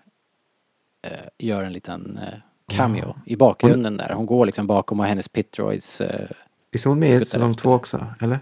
Eh, 1.03 1.19
gör 1.39 1.65
en 1.65 1.73
liten 1.73 2.19
eh, 2.19 2.35
cameo 2.77 3.17
i 3.27 3.37
bakgrunden 3.37 3.97
där. 3.97 4.13
Hon 4.13 4.27
går 4.27 4.47
liksom 4.47 4.67
bakom 4.67 5.01
och 5.01 5.07
hennes 5.07 5.29
pitroids 5.29 6.01
eh, 6.01 6.29
Visst 6.73 6.85
är 6.87 6.89
hon 6.91 6.99
med 6.99 7.23
i 7.23 7.25
säsong 7.25 7.51
efter. 7.51 7.63
två 7.63 7.73
också? 7.73 8.07
Eller? 8.21 8.39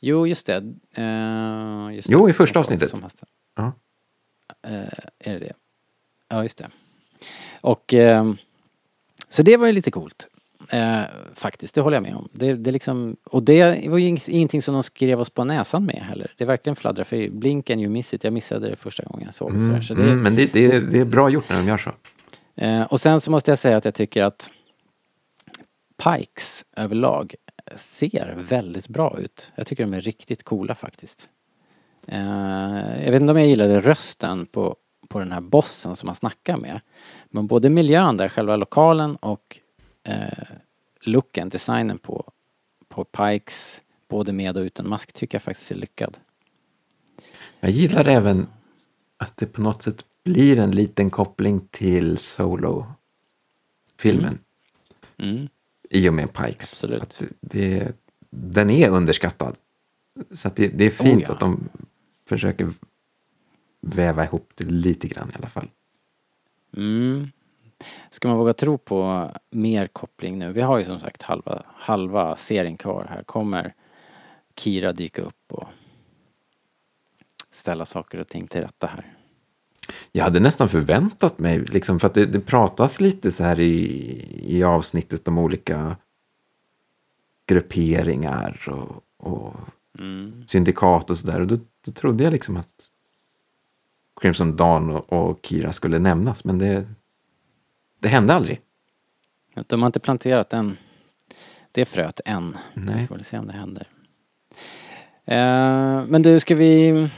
Jo, 0.00 0.26
just 0.26 0.46
det. 0.46 0.56
Eh, 0.94 1.94
just 1.94 2.08
Jo, 2.10 2.24
det. 2.26 2.30
i 2.30 2.34
första 2.34 2.60
avsnittet. 2.60 2.94
Ja. 3.58 3.72
Eh, 4.62 4.82
är 5.18 5.32
det 5.32 5.38
det? 5.38 5.52
Ja, 6.28 6.42
just 6.42 6.58
det. 6.58 6.70
Och 7.60 7.94
ehm, 7.94 8.36
så 9.28 9.42
det 9.42 9.56
var 9.56 9.66
ju 9.66 9.72
lite 9.72 9.90
coolt. 9.90 10.28
Eh, 10.68 11.00
faktiskt, 11.34 11.74
det 11.74 11.80
håller 11.80 11.96
jag 11.96 12.02
med 12.02 12.14
om. 12.14 12.28
Det, 12.32 12.54
det 12.54 12.72
liksom, 12.72 13.16
och 13.24 13.42
det 13.42 13.88
var 13.88 13.98
ju 13.98 14.08
ing- 14.08 14.30
ingenting 14.30 14.62
som 14.62 14.74
de 14.74 14.82
skrev 14.82 15.20
oss 15.20 15.30
på 15.30 15.44
näsan 15.44 15.84
med 15.84 16.02
heller. 16.02 16.32
Det 16.36 16.44
verkligen 16.44 16.76
fladdrar 16.76 17.04
för 17.04 17.28
blink 17.30 17.70
and 17.70 17.80
you 17.80 17.90
miss 17.90 18.14
it. 18.14 18.24
Jag 18.24 18.32
missade 18.32 18.70
det 18.70 18.76
första 18.76 19.02
gången 19.04 19.24
jag 19.24 19.34
såg. 19.34 19.50
Mm. 19.50 19.82
Så 19.82 19.94
det, 19.94 20.02
mm, 20.02 20.22
men 20.22 20.34
det, 20.34 20.52
det, 20.52 20.80
det 20.80 20.98
är 21.00 21.04
bra 21.04 21.28
gjort 21.28 21.48
när 21.48 21.56
de 21.56 21.68
gör 21.68 21.78
så. 21.78 21.92
Eh, 22.56 22.82
och 22.82 23.00
sen 23.00 23.20
så 23.20 23.30
måste 23.30 23.50
jag 23.50 23.58
säga 23.58 23.76
att 23.76 23.84
jag 23.84 23.94
tycker 23.94 24.24
att 24.24 24.50
Pikes 26.04 26.64
överlag 26.76 27.34
ser 27.76 28.34
väldigt 28.36 28.88
bra 28.88 29.18
ut. 29.18 29.52
Jag 29.54 29.66
tycker 29.66 29.84
de 29.84 29.94
är 29.94 30.00
riktigt 30.00 30.42
coola 30.42 30.74
faktiskt. 30.74 31.28
Eh, 32.08 33.04
jag 33.04 33.12
vet 33.12 33.20
inte 33.20 33.30
om 33.30 33.38
jag 33.38 33.48
gillade 33.48 33.80
rösten 33.80 34.46
på, 34.46 34.76
på 35.08 35.18
den 35.18 35.32
här 35.32 35.40
bossen 35.40 35.96
som 35.96 36.06
man 36.06 36.14
snackar 36.14 36.56
med. 36.56 36.80
Men 37.30 37.46
både 37.46 37.70
miljön 37.70 38.16
där, 38.16 38.28
själva 38.28 38.56
lokalen 38.56 39.16
och 39.16 39.58
eh, 40.04 40.48
looken, 41.00 41.48
designen 41.48 41.98
på, 41.98 42.30
på 42.88 43.04
Pikes, 43.04 43.82
både 44.08 44.32
med 44.32 44.56
och 44.56 44.62
utan 44.62 44.88
mask, 44.88 45.12
tycker 45.12 45.34
jag 45.34 45.42
faktiskt 45.42 45.70
är 45.70 45.74
lyckad. 45.74 46.16
Jag 47.60 47.70
gillar 47.70 48.04
även 48.04 48.46
att 49.16 49.36
det 49.36 49.46
på 49.46 49.60
något 49.60 49.82
sätt 49.82 50.04
blir 50.24 50.58
en 50.58 50.70
liten 50.70 51.10
koppling 51.10 51.68
till 51.70 52.18
Solo-filmen. 52.18 52.78
Mm. 55.16 55.36
Mm. 55.36 55.48
I 55.90 56.08
och 56.08 56.14
med 56.14 56.32
Pikes. 56.32 56.72
Absolut. 56.72 57.02
Att 57.02 57.22
det, 57.40 57.92
den 58.30 58.70
är 58.70 58.88
underskattad. 58.88 59.56
Så 60.30 60.50
det, 60.54 60.68
det, 60.68 60.84
är 60.84 60.90
fint 60.90 61.22
oh, 61.22 61.22
ja. 61.22 61.32
att 61.32 61.40
de 61.40 61.68
försöker 62.28 62.70
väva 63.80 64.24
ihop 64.24 64.52
det 64.54 64.64
lite 64.64 65.08
grann 65.08 65.30
i 65.30 65.36
alla 65.36 65.48
fall. 65.48 65.70
Mm. 66.76 67.30
Ska 68.10 68.28
man 68.28 68.36
våga 68.38 68.52
tro 68.52 68.78
på 68.78 69.30
mer 69.50 69.86
koppling 69.86 70.38
nu? 70.38 70.52
Vi 70.52 70.60
har 70.60 70.78
ju 70.78 70.84
som 70.84 71.00
sagt 71.00 71.22
halva, 71.22 71.62
halva 71.66 72.36
serien 72.36 72.76
kvar 72.76 73.06
här. 73.10 73.22
Kommer 73.22 73.74
Kira 74.56 74.92
dyka 74.92 75.22
upp 75.22 75.52
och 75.52 75.68
ställa 77.50 77.86
saker 77.86 78.18
och 78.18 78.28
ting 78.28 78.46
till 78.46 78.60
rätta 78.60 78.86
här? 78.86 79.14
Jag 80.12 80.24
hade 80.24 80.40
nästan 80.40 80.68
förväntat 80.68 81.38
mig, 81.38 81.58
liksom, 81.58 82.00
för 82.00 82.06
att 82.06 82.14
det, 82.14 82.26
det 82.26 82.40
pratas 82.40 83.00
lite 83.00 83.32
så 83.32 83.44
här 83.44 83.60
i, 83.60 84.56
i 84.58 84.64
avsnittet 84.64 85.28
om 85.28 85.38
olika 85.38 85.96
grupperingar 87.46 88.68
och, 88.68 89.04
och 89.16 89.54
mm. 89.98 90.44
syndikat 90.46 91.10
och 91.10 91.18
sådär. 91.18 91.40
Och 91.40 91.46
då, 91.46 91.56
då 91.84 91.92
trodde 91.92 92.24
jag 92.24 92.32
liksom 92.32 92.56
att 92.56 92.88
Crimson 94.20 94.56
Dawn 94.56 94.90
och, 94.90 95.12
och 95.12 95.38
Kira 95.42 95.72
skulle 95.72 95.98
nämnas, 95.98 96.44
men 96.44 96.58
det, 96.58 96.86
det 97.98 98.08
hände 98.08 98.34
aldrig. 98.34 98.60
De 99.66 99.82
har 99.82 99.86
inte 99.86 100.00
planterat 100.00 100.50
den, 100.50 100.76
det 101.72 101.84
fröet 101.84 102.20
än. 102.24 102.56
Nej. 102.74 103.00
Vi 103.00 103.06
får 103.06 103.14
väl 103.14 103.24
se 103.24 103.38
om 103.38 103.46
det 103.46 103.52
händer. 103.52 103.88
Uh, 105.30 106.06
men 106.06 106.22
du, 106.22 106.40
ska 106.40 106.54
vi 106.54 107.08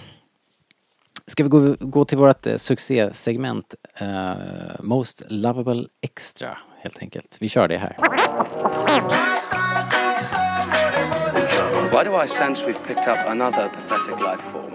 Ska 1.30 1.42
vi 1.42 1.48
gå, 1.48 1.76
gå 1.80 2.04
till 2.04 2.18
vårt 2.18 2.46
eh, 2.46 2.56
succésegment 2.56 3.74
uh, 4.02 4.34
Most 4.80 5.22
Lovable 5.28 5.86
Extra 6.00 6.58
helt 6.78 6.98
enkelt. 6.98 7.36
Vi 7.40 7.48
kör 7.48 7.68
det 7.68 7.78
här. 7.78 7.96
Why 12.00 12.04
do 12.04 12.16
I 12.24 12.28
sense 12.28 12.66
we've 12.66 12.86
picked 12.86 13.08
up 13.08 13.28
another 13.28 13.68
pathetic 13.68 14.20
life 14.20 14.40
form? 14.52 14.72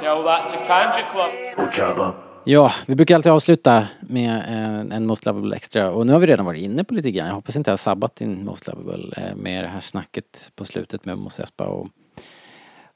Tell 0.00 0.22
that 0.22 0.48
to 0.48 0.56
Kanji 0.56 1.02
Club. 1.12 2.14
Ja, 2.44 2.72
vi 2.86 2.94
brukar 2.94 3.14
alltid 3.14 3.32
avsluta 3.32 3.88
med 4.00 4.44
en, 4.48 4.92
en 4.92 5.06
Most 5.06 5.26
Lovable 5.26 5.56
Extra 5.56 5.90
och 5.90 6.06
nu 6.06 6.12
har 6.12 6.20
vi 6.20 6.26
redan 6.26 6.46
varit 6.46 6.62
inne 6.62 6.84
på 6.84 6.94
lite 6.94 7.10
grann. 7.10 7.26
Jag 7.26 7.34
hoppas 7.34 7.56
inte 7.56 7.70
jag 7.70 7.72
har 7.72 7.78
sabbat 7.78 8.16
din 8.16 8.44
Most 8.44 8.66
Lovable 8.66 9.12
eh, 9.16 9.36
med 9.36 9.64
det 9.64 9.68
här 9.68 9.80
snacket 9.80 10.52
på 10.56 10.64
slutet 10.64 11.04
med 11.04 11.18
Mos 11.18 11.40
Espa 11.40 11.64
och, 11.64 11.88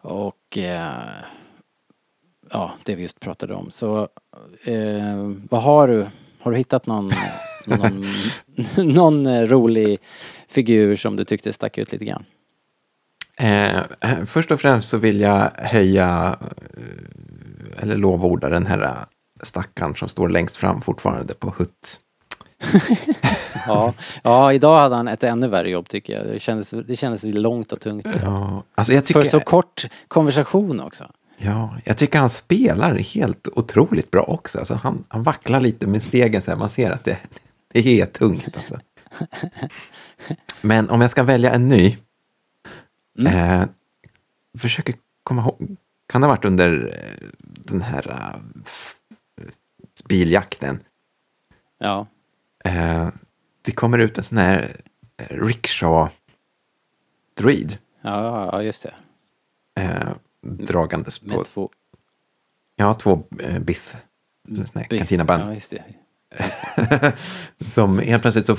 och 0.01 0.59
eh, 0.59 0.89
ja, 2.51 2.73
det 2.85 2.95
vi 2.95 3.03
just 3.03 3.21
pratade 3.21 3.55
om. 3.55 3.71
Så 3.71 4.09
eh, 4.65 5.33
vad 5.51 5.63
har 5.63 5.89
du? 5.89 6.07
Har 6.41 6.51
du 6.51 6.57
hittat 6.57 6.87
någon, 6.87 7.13
någon, 7.67 8.07
någon 8.95 9.47
rolig 9.47 9.99
figur 10.49 10.97
som 10.97 11.17
du 11.17 11.25
tyckte 11.25 11.53
stack 11.53 11.79
ut 11.79 11.93
lite 11.93 12.05
grann? 12.05 12.25
Eh, 13.39 13.81
först 14.27 14.51
och 14.51 14.61
främst 14.61 14.89
så 14.89 14.97
vill 14.97 15.21
jag 15.21 15.51
höja 15.57 16.37
eh, 16.77 17.83
eller 17.83 17.97
lovorda 17.97 18.49
den 18.49 18.67
här 18.67 18.95
stackaren 19.43 19.95
som 19.95 20.09
står 20.09 20.29
längst 20.29 20.57
fram 20.57 20.81
fortfarande 20.81 21.35
på 21.35 21.55
Hutt. 21.57 22.01
ja, 23.67 23.95
ja, 24.23 24.53
idag 24.53 24.79
hade 24.79 24.95
han 24.95 25.09
ett 25.09 25.25
ännu 25.25 25.49
värre 25.49 25.71
jobb 25.71 25.89
tycker 25.89 26.19
jag. 26.19 26.27
Det 26.27 26.39
kändes, 26.39 26.71
det 26.71 26.97
kändes 26.97 27.23
långt 27.25 27.73
och 27.73 27.81
tungt. 27.81 28.07
Ja, 28.23 28.63
alltså 28.75 28.93
jag 28.93 29.05
tycker... 29.05 29.23
För 29.23 29.29
så 29.29 29.41
kort 29.41 29.87
konversation 30.09 30.81
också. 30.81 31.05
Ja, 31.37 31.77
jag 31.85 31.97
tycker 31.97 32.19
han 32.19 32.31
spelar 32.31 32.95
helt 32.95 33.49
otroligt 33.49 34.11
bra 34.11 34.23
också. 34.23 34.59
Alltså 34.59 34.75
han, 34.75 35.05
han 35.09 35.23
vacklar 35.23 35.61
lite 35.61 35.87
med 35.87 36.03
stegen 36.03 36.43
så 36.43 36.51
här. 36.51 36.59
Man 36.59 36.71
ser 36.71 36.91
att 36.91 37.05
det, 37.05 37.19
det 37.73 38.01
är 38.01 38.07
tungt 38.07 38.57
alltså. 38.57 38.79
Men 40.61 40.91
om 40.91 41.01
jag 41.01 41.11
ska 41.11 41.23
välja 41.23 41.53
en 41.53 41.69
ny. 41.69 41.97
Mm. 43.19 43.61
Eh, 43.61 43.69
försöker 44.59 44.95
komma 45.23 45.43
ihåg. 45.43 45.77
Kan 46.07 46.21
det 46.21 46.27
ha 46.27 46.35
varit 46.35 46.45
under 46.45 46.95
eh, 47.03 47.29
den 47.43 47.83
här 47.83 48.11
uh, 48.11 49.49
biljakten? 50.09 50.83
Ja. 51.79 52.07
Eh, 52.65 53.09
det 53.63 53.73
kommer 53.73 53.99
ut 53.99 54.19
en 54.19 54.25
sån 54.25 54.39
här 54.39 54.77
rickshaw 55.17 56.11
druid. 57.35 57.79
Ja, 58.03 58.49
ja, 58.53 58.63
just 58.63 58.83
det. 58.83 58.95
Eh, 59.83 60.09
dragandes 60.41 61.19
på... 61.19 61.27
Med 61.27 61.45
två... 61.45 61.71
Ja, 62.77 62.95
två 62.95 63.23
eh, 63.41 63.59
biff. 63.59 63.97
Cantinaband. 64.89 65.43
Ja, 65.43 65.55
just 65.55 65.71
det. 65.71 65.85
Just 66.45 66.59
det. 66.77 67.17
som 67.71 67.99
helt 67.99 68.23
plötsligt 68.23 68.47
så 68.47 68.57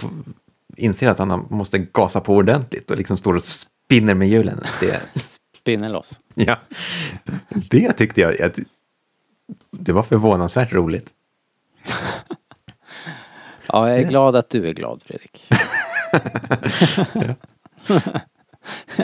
inser 0.77 1.07
att 1.07 1.19
han 1.19 1.47
måste 1.49 1.77
gasa 1.77 2.21
på 2.21 2.35
ordentligt 2.35 2.91
och 2.91 2.97
liksom 2.97 3.17
står 3.17 3.35
och 3.35 3.43
spinner 3.89 4.13
med 4.13 4.29
hjulen. 4.29 4.61
Det... 4.79 5.01
spinner 5.53 5.89
loss. 5.89 6.21
Ja, 6.35 6.57
det 7.49 7.93
tyckte 7.93 8.21
jag, 8.21 8.53
det 9.71 9.91
var 9.91 10.03
förvånansvärt 10.03 10.73
roligt. 10.73 11.09
ja, 13.67 13.89
jag 13.89 13.99
är 13.99 14.03
glad 14.03 14.35
att 14.35 14.49
du 14.49 14.67
är 14.67 14.73
glad 14.73 15.03
Fredrik. 15.03 15.49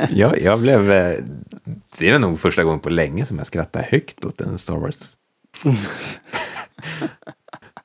ja, 0.09 0.35
jag 0.35 0.59
blev... 0.61 0.91
Eh, 0.91 1.23
det 1.97 2.09
är 2.09 2.19
nog 2.19 2.39
första 2.39 2.63
gången 2.63 2.79
på 2.79 2.89
länge 2.89 3.25
som 3.25 3.37
jag 3.37 3.47
skrattar 3.47 3.81
högt 3.81 4.25
åt 4.25 4.41
en 4.41 4.57
Star 4.57 4.77
Wars. 4.77 5.17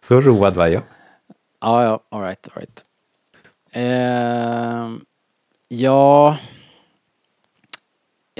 Så 0.00 0.20
road 0.20 0.54
var 0.54 0.66
jag. 0.66 0.82
Ja, 1.60 1.84
ja, 1.84 2.00
alright, 2.08 2.48
alright. 2.54 2.84
Uh, 3.76 4.98
ja... 5.68 6.38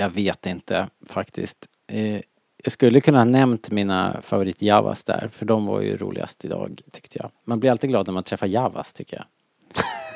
Jag 0.01 0.11
vet 0.11 0.47
inte 0.47 0.89
faktiskt. 1.07 1.67
Uh, 1.93 2.21
jag 2.65 2.73
skulle 2.73 3.01
kunna 3.01 3.19
ha 3.19 3.25
nämnt 3.25 3.71
mina 3.71 4.17
favorit 4.23 4.63
Javas 4.63 5.05
där, 5.05 5.29
för 5.33 5.47
de 5.47 5.67
var 5.67 5.81
ju 5.81 5.97
roligast 5.97 6.45
idag 6.45 6.81
tyckte 6.93 7.19
jag. 7.19 7.31
Man 7.45 7.61
blir 7.61 7.71
alltid 7.71 7.91
glad 7.91 8.07
när 8.07 8.15
man 8.15 8.23
träffar 8.23 8.47
Javas 8.47 8.93
tycker 8.93 9.17
jag. 9.17 9.25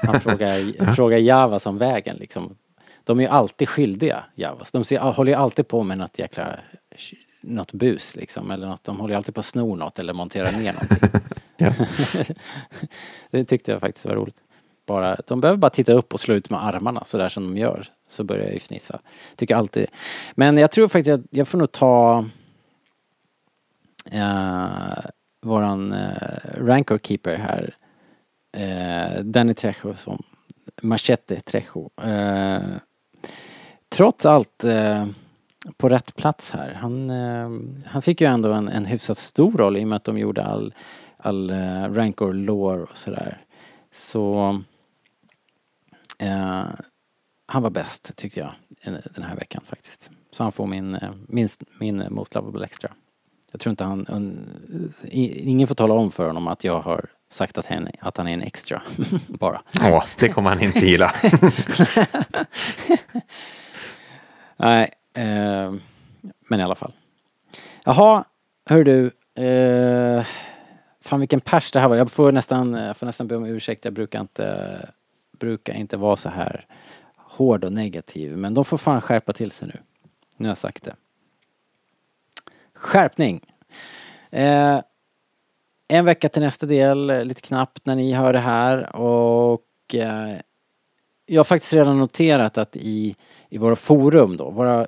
Man 0.06 0.20
frågar, 0.20 0.94
frågar 0.94 1.18
Javas 1.18 1.66
om 1.66 1.78
vägen 1.78 2.16
liksom 2.16 2.56
de 3.04 3.18
är 3.18 3.22
ju 3.22 3.28
alltid 3.28 3.68
skyldiga, 3.68 4.24
Javas. 4.34 4.72
De 4.72 4.84
ser, 4.84 4.98
håller 4.98 5.32
ju 5.32 5.38
alltid 5.38 5.68
på 5.68 5.82
med 5.82 5.98
något 5.98 6.18
jäkla 6.18 6.58
något 7.40 7.72
bus 7.72 8.16
liksom 8.16 8.50
eller 8.50 8.66
något. 8.66 8.84
De 8.84 9.00
håller 9.00 9.16
alltid 9.16 9.34
på 9.34 9.40
att 9.40 9.46
sno 9.46 9.76
något 9.76 9.98
eller 9.98 10.12
montera 10.12 10.50
ner 10.50 10.72
någonting. 10.72 11.20
det 13.30 13.44
tyckte 13.44 13.72
jag 13.72 13.80
faktiskt 13.80 14.06
var 14.06 14.14
roligt. 14.14 14.36
Bara, 14.86 15.16
de 15.26 15.40
behöver 15.40 15.58
bara 15.58 15.70
titta 15.70 15.92
upp 15.92 16.14
och 16.14 16.20
slå 16.20 16.34
ut 16.34 16.50
med 16.50 16.66
armarna 16.66 17.04
sådär 17.04 17.28
som 17.28 17.42
de 17.42 17.60
gör. 17.60 17.86
Så 18.08 18.24
börjar 18.24 18.44
jag 18.44 18.52
ju 18.52 18.58
fnissa. 18.58 19.00
Tycker 19.36 19.56
alltid. 19.56 19.86
Men 20.34 20.56
jag 20.56 20.70
tror 20.70 20.88
faktiskt 20.88 21.14
att 21.14 21.26
jag 21.30 21.48
får 21.48 21.58
nog 21.58 21.72
ta 21.72 22.24
uh, 24.14 24.98
våran 25.42 25.92
eh, 25.92 25.98
uh, 26.00 26.66
rancor 26.66 26.98
keeper 26.98 27.36
här. 27.36 27.76
Uh, 28.56 29.24
Danny 29.24 29.54
Trejo 29.54 29.94
som 29.94 30.22
Machete 30.82 31.40
Trejo. 31.40 31.90
Uh, 32.04 32.76
trots 33.88 34.26
allt 34.26 34.64
eh, 34.64 35.06
på 35.76 35.88
rätt 35.88 36.16
plats 36.16 36.50
här. 36.50 36.72
Han, 36.72 37.10
han 37.86 38.02
fick 38.02 38.20
ju 38.20 38.26
ändå 38.26 38.52
en, 38.52 38.68
en 38.68 38.86
hyfsat 38.86 39.18
stor 39.18 39.52
roll 39.52 39.76
i 39.76 39.84
och 39.84 39.88
med 39.88 39.96
att 39.96 40.04
de 40.04 40.18
gjorde 40.18 40.44
all, 40.44 40.74
all 41.16 41.50
eh, 41.50 41.92
rancor 41.92 42.32
lore 42.32 42.82
och 42.82 42.96
sådär. 42.96 43.38
Så 43.92 44.62
eh, 46.18 46.66
han 47.46 47.62
var 47.62 47.70
bäst 47.70 48.16
tyckte 48.16 48.40
jag 48.40 48.54
den 49.14 49.22
här 49.22 49.36
veckan 49.36 49.62
faktiskt. 49.66 50.10
Så 50.30 50.42
han 50.42 50.52
får 50.52 50.66
min, 50.66 50.94
eh, 50.94 51.10
min, 51.28 51.48
min 51.78 52.06
Most 52.10 52.34
Lovable 52.34 52.64
Extra. 52.64 52.90
Jag 53.52 53.60
tror 53.60 53.70
inte 53.70 53.84
han, 53.84 54.06
un, 54.06 54.48
ingen 55.10 55.68
får 55.68 55.74
tala 55.74 55.94
om 55.94 56.12
för 56.12 56.26
honom 56.26 56.48
att 56.48 56.64
jag 56.64 56.80
har 56.80 57.06
sagt 57.30 57.58
att 57.58 57.66
han, 57.66 57.88
att 58.00 58.16
han 58.16 58.28
är 58.28 58.32
en 58.32 58.42
extra, 58.42 58.82
bara. 59.28 59.62
Ja, 59.72 60.04
det 60.18 60.28
kommer 60.28 60.50
han 60.50 60.60
inte 60.60 60.86
gilla. 60.86 61.12
Nej, 64.56 64.90
eh, 65.14 65.74
men 66.48 66.60
i 66.60 66.62
alla 66.62 66.74
fall. 66.74 66.92
Jaha, 67.84 68.24
hör 68.66 68.84
du. 68.84 69.10
Eh, 69.44 70.26
fan 71.00 71.20
vilken 71.20 71.40
pers 71.40 71.72
det 71.72 71.80
här 71.80 71.88
var. 71.88 71.96
Jag 71.96 72.12
får 72.12 72.32
nästan, 72.32 72.72
jag 72.72 72.96
får 72.96 73.06
nästan 73.06 73.28
be 73.28 73.36
om 73.36 73.44
ursäkt. 73.44 73.84
Jag 73.84 73.94
brukar 73.94 74.20
inte, 74.20 74.88
brukar 75.44 75.74
inte 75.74 75.96
vara 75.96 76.16
så 76.16 76.28
här 76.28 76.66
hård 77.16 77.64
och 77.64 77.72
negativ. 77.72 78.36
Men 78.36 78.54
de 78.54 78.64
får 78.64 78.78
fan 78.78 79.00
skärpa 79.00 79.32
till 79.32 79.50
sig 79.50 79.68
nu. 79.68 79.80
Nu 80.36 80.46
har 80.46 80.50
jag 80.50 80.58
sagt 80.58 80.84
det. 80.84 80.96
skärpning. 82.74 83.40
Eh, 84.30 84.80
en 85.88 86.04
vecka 86.04 86.28
till 86.28 86.42
nästa 86.42 86.66
del, 86.66 87.26
lite 87.26 87.40
knappt 87.40 87.86
när 87.86 87.96
ni 87.96 88.12
hör 88.12 88.32
det 88.32 88.38
här 88.38 88.96
och 88.96 89.94
eh, 89.94 90.36
jag 91.26 91.38
har 91.38 91.44
faktiskt 91.44 91.72
redan 91.72 91.98
noterat 91.98 92.58
att 92.58 92.76
i, 92.76 93.16
i 93.48 93.58
våra 93.58 93.76
forum 93.76 94.36
då, 94.36 94.50
våra 94.50 94.86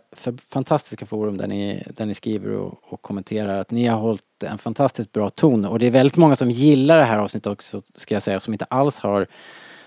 fantastiska 0.49 1.07
forum 1.07 1.37
där 1.37 1.47
ni, 1.47 1.83
där 1.97 2.07
ni 2.07 2.15
skriver 2.15 2.51
och, 2.51 2.79
och, 2.83 3.03
kommenterar 3.03 3.61
att 3.61 3.71
ni 3.71 3.87
har 3.87 3.99
hållit 3.99 4.43
en 4.45 4.59
fantastiskt 4.59 5.13
bra 5.13 5.31
ton 5.31 5.65
och 5.65 5.79
det 5.79 5.87
är 5.87 5.91
väldigt 5.91 6.17
många 6.17 6.37
som 6.37 6.51
gillar 6.51 6.97
det 6.97 7.05
här 7.05 7.19
avsnittet 7.19 7.53
också 7.53 7.83
ska 7.95 8.15
jag 8.15 8.23
säga 8.23 8.41
som 8.41 8.55
inte 8.55 8.65
alls 8.65 8.99
har 8.99 9.27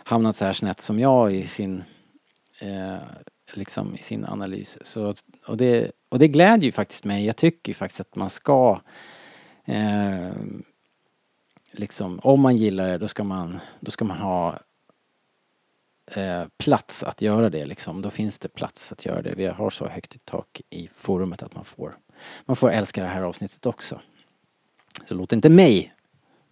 hamnat 0.10 0.36
så 0.36 0.46
här 0.46 0.54
snett 0.54 0.82
som 0.82 1.00
jag 1.00 1.34
i 1.34 1.48
sin 1.48 1.84
eh, 2.60 2.98
liksom 3.54 3.96
i 3.96 4.02
sin 4.02 4.26
analys. 4.26 4.78
Så, 4.82 5.14
och, 5.46 5.58
det, 5.58 5.92
och 6.10 6.20
det 6.20 6.28
glädjer 6.28 6.66
ju 6.66 6.72
faktiskt 6.72 7.04
mig. 7.04 7.26
Jag 7.26 7.36
tycker 7.36 7.70
ju 7.70 7.74
faktiskt 7.74 8.00
att 8.00 8.16
man 8.16 8.30
ska 8.30 8.82
eh, 9.66 10.32
liksom, 11.72 12.20
om 12.24 12.42
man 12.42 12.58
gillar 12.58 12.88
det 12.88 12.98
då 12.98 13.08
ska 13.08 13.24
man, 13.24 13.60
då 13.80 13.92
ska 13.92 14.06
man 14.06 14.18
ha 14.18 14.60
eh, 16.12 16.44
plats 16.58 17.04
att 17.04 17.22
göra 17.22 17.50
det 17.50 17.66
liksom. 17.66 18.02
Då 18.02 18.10
finns 18.10 18.40
det 18.40 18.50
plats 18.50 18.92
att 18.92 19.06
göra 19.06 19.22
det. 19.22 19.34
Vi 19.36 19.46
har 19.46 19.70
så 19.70 19.88
högt 19.88 20.16
i 20.16 20.20
tak 20.20 20.62
i 20.70 20.90
forumet 20.96 21.44
att 21.44 21.56
man 21.56 21.66
får, 21.66 21.98
man 22.46 22.56
får 22.56 22.72
älska 22.72 23.04
det 23.04 23.10
här 23.10 23.22
avsnittet 23.22 23.66
också. 23.66 24.02
Så 25.06 25.14
låt 25.16 25.34
inte 25.34 25.50
mig 25.50 25.94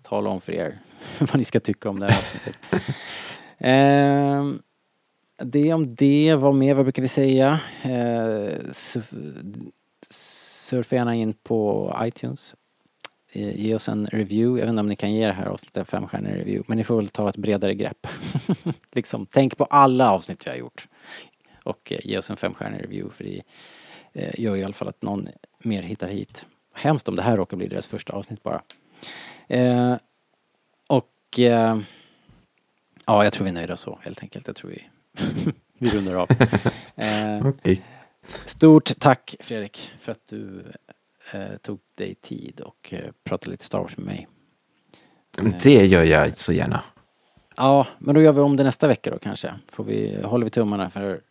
tala 0.02 0.30
om 0.30 0.42
för 0.42 0.52
er 0.52 0.80
vad 1.20 1.36
ni 1.36 1.46
ska 1.46 1.60
tycka 1.60 1.90
om 1.90 2.00
det 2.00 2.12
här 2.12 2.20
avsnittet 2.20 2.60
eh, 3.58 4.46
det 5.38 5.74
om 5.74 5.96
det, 5.96 6.36
vad 6.36 6.56
mer, 6.56 6.74
vad 6.74 6.86
brukar 6.86 7.02
vi 7.02 7.08
säga? 7.08 7.60
Eh, 7.84 8.72
surfa 10.70 10.96
gärna 10.96 11.16
in 11.16 11.34
på 11.34 11.96
iTunes 12.02 12.56
eh, 13.32 13.60
ge 13.60 13.76
oss 13.76 13.90
en 13.90 14.06
review. 14.06 14.60
Jag 14.60 14.66
vet 14.66 14.70
inte 14.70 14.80
om 14.80 14.88
ni 14.88 14.96
kan 14.96 15.14
ge 15.14 15.28
det 15.28 15.34
här 15.34 15.46
avsnittet 15.46 15.78
en 15.78 15.86
femstjärnig 15.86 16.30
review. 16.30 16.64
Men 16.68 16.78
ni 16.78 16.84
får 16.84 16.96
väl 16.96 17.08
ta 17.08 17.30
ett 17.30 17.38
bredare 17.38 17.76
grepp. 17.76 18.08
liksom, 18.92 19.26
tänk 19.26 19.58
på 19.58 19.66
alla 19.66 20.12
avsnitt 20.12 20.48
vi 20.48 20.50
har 20.50 20.58
gjort. 20.58 20.88
Och 21.64 21.92
eh, 21.92 22.00
ge 22.04 22.18
oss 22.18 22.30
en 22.30 22.38
femstjärnig 22.38 22.84
review 22.84 23.16
för 23.16 23.24
det 23.24 23.42
eh, 24.14 24.40
gör 24.40 24.56
i 24.56 24.64
alla 24.64 24.74
fall 24.74 24.88
att 24.88 25.02
någon 25.02 25.28
mer 25.60 25.82
hittar 25.82 26.08
hit. 26.08 26.46
Hemskt 26.74 27.10
om 27.10 27.16
det 27.16 27.22
här 27.22 27.38
råkar 27.38 27.58
bli 27.58 27.68
deras 27.68 27.88
första 27.88 28.14
avsnitt 28.14 28.44
bara. 28.44 28.62
Eh, 29.48 29.96
och 30.88 31.40
eh, 31.40 31.80
ja, 33.08 33.24
jag 33.24 33.34
tror 33.34 33.44
vi 33.44 33.50
är 33.50 33.54
nöjda 33.54 33.78
så 33.78 34.00
helt 34.02 34.24
enkelt. 34.24 34.48
Jag 34.48 34.56
tror 34.56 34.72
vi, 34.72 34.84
vi 35.80 35.90
rundar 35.90 36.16
av. 36.16 36.30
Eh, 37.00 37.48
okay. 37.48 37.82
Stort 38.46 39.00
tack 39.00 39.36
Fredrik 39.40 39.92
för 40.00 40.12
att 40.12 40.28
du 40.30 40.64
eh, 41.32 41.58
tog 41.62 41.80
dig 41.96 42.16
tid 42.16 42.60
och 42.60 42.94
eh, 42.94 43.12
pratade 43.24 43.52
lite 43.52 43.66
Star 43.66 43.80
Wars 43.80 43.98
med 43.98 44.06
mig. 44.06 44.28
Det 45.64 45.86
gör 45.86 46.04
jag 46.04 46.38
så 46.38 46.54
gärna. 46.54 46.84
Ja, 47.56 47.88
men 48.00 48.16
då 48.16 48.22
gör 48.22 48.34
vi 48.34 48.42
om 48.42 48.56
det 48.56 48.64
nästa 48.64 48.88
vecka 48.88 49.12
då 49.12 49.20
kanske. 49.20 49.54
Får 49.72 49.84
vi, 49.84 50.22
håller 50.24 50.44
vi 50.44 50.50
tummarna 50.50 50.90
för 50.90 51.22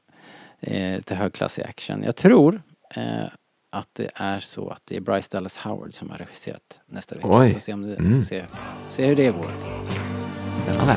eh, 0.61 1.01
till 1.01 1.16
högklassig 1.16 1.62
action. 1.62 2.03
Jag 2.03 2.16
tror 2.16 2.62
eh, 2.95 3.24
att 3.70 3.89
det 3.93 4.11
är 4.14 4.39
så 4.39 4.68
att 4.68 4.83
det 4.85 4.97
är 4.97 5.01
Bryce 5.01 5.29
Dallas 5.33 5.57
Howard 5.57 5.95
som 5.95 6.11
har 6.11 6.18
regisserat 6.18 6.81
nästa 6.87 7.14
vecka. 7.14 7.29
Oj. 7.31 7.53
Får 7.53 7.61
se, 7.61 7.72
om 7.72 7.83
det, 7.83 7.97
mm. 7.97 8.24
se, 8.24 8.45
se 8.91 9.07
hur 9.07 9.16
det 9.16 9.31
går. 9.31 10.16
Spännande. 10.73 10.97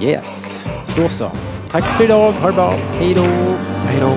Yes, 0.00 0.62
då 0.96 1.08
så. 1.08 1.30
Tack 1.70 1.84
för 1.84 2.04
idag, 2.04 2.32
ha 2.32 2.46
det 2.46 2.52
bra. 2.52 2.74
Hej 2.98 3.14
då. 3.14 3.24
Hej 3.86 4.00
då. 4.00 4.16